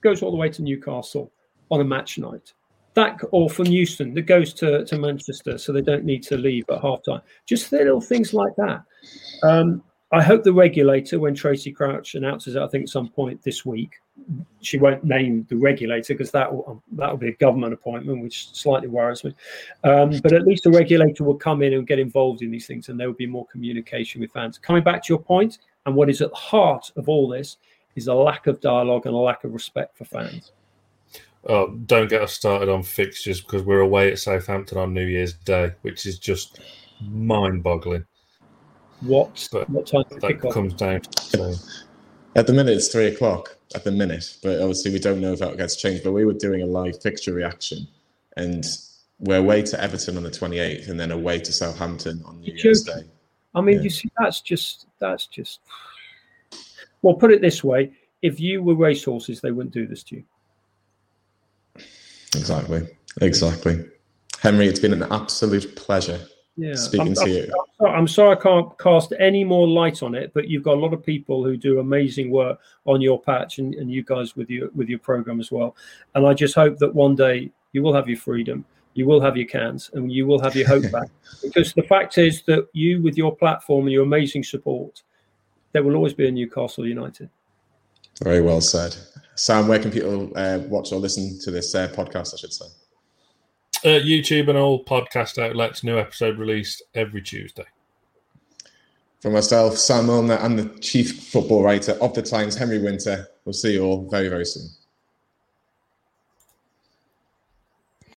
[0.00, 1.30] goes all the way to Newcastle
[1.70, 2.54] on a match night
[2.94, 6.64] that or from Euston that goes to, to Manchester, so they don't need to leave
[6.70, 7.22] at half time.
[7.46, 8.82] Just little things like that.
[9.42, 9.82] Um,
[10.12, 13.92] I hope the regulator, when Tracey Crouch announces it, I think some point this week,
[14.60, 18.52] she won't name the regulator because that will that will be a government appointment, which
[18.52, 19.34] slightly worries me.
[19.84, 22.88] Um, but at least the regulator will come in and get involved in these things,
[22.88, 24.58] and there will be more communication with fans.
[24.58, 27.58] Coming back to your point, and what is at the heart of all this
[27.94, 30.52] is a lack of dialogue and a lack of respect for fans.
[31.48, 35.32] Oh, don't get us started on fixtures because we're away at Southampton on New Year's
[35.32, 36.60] Day, which is just
[37.00, 38.04] mind-boggling.
[39.00, 39.48] What?
[39.50, 41.56] But what time that comes down to.
[42.36, 43.56] At the minute, it's three o'clock.
[43.74, 46.02] At the minute, but obviously we don't know if that gets changed.
[46.02, 47.86] But we were doing a live fixture reaction,
[48.36, 48.66] and
[49.20, 52.52] we're away to Everton on the twenty eighth, and then away to Southampton on New
[52.52, 53.04] Year's Day.
[53.54, 53.82] I mean, yeah.
[53.84, 55.60] you see, that's just that's just.
[57.02, 60.24] Well, put it this way: if you were racehorses, they wouldn't do this to you.
[62.36, 62.86] Exactly.
[63.20, 63.84] Exactly.
[64.40, 66.20] Henry, it's been an absolute pleasure
[66.56, 66.74] yeah.
[66.74, 67.52] speaking I'm, to I'm, you.
[67.86, 70.92] I'm sorry I can't cast any more light on it, but you've got a lot
[70.92, 74.70] of people who do amazing work on your patch and, and you guys with your
[74.74, 75.76] with your program as well.
[76.14, 78.64] And I just hope that one day you will have your freedom,
[78.94, 81.08] you will have your cans, and you will have your hope back.
[81.42, 85.02] Because the fact is that you, with your platform and your amazing support,
[85.72, 87.30] there will always be a Newcastle United.
[88.22, 88.96] Very well said.
[89.34, 92.66] Sam, where can people uh, watch or listen to this uh, podcast, I should say?
[93.82, 95.82] Uh, YouTube and all podcast outlets.
[95.82, 97.64] New episode released every Tuesday.
[99.20, 103.28] For myself, Sam Mulliner, and the chief football writer of the Times, Henry Winter.
[103.44, 104.68] We'll see you all very, very soon.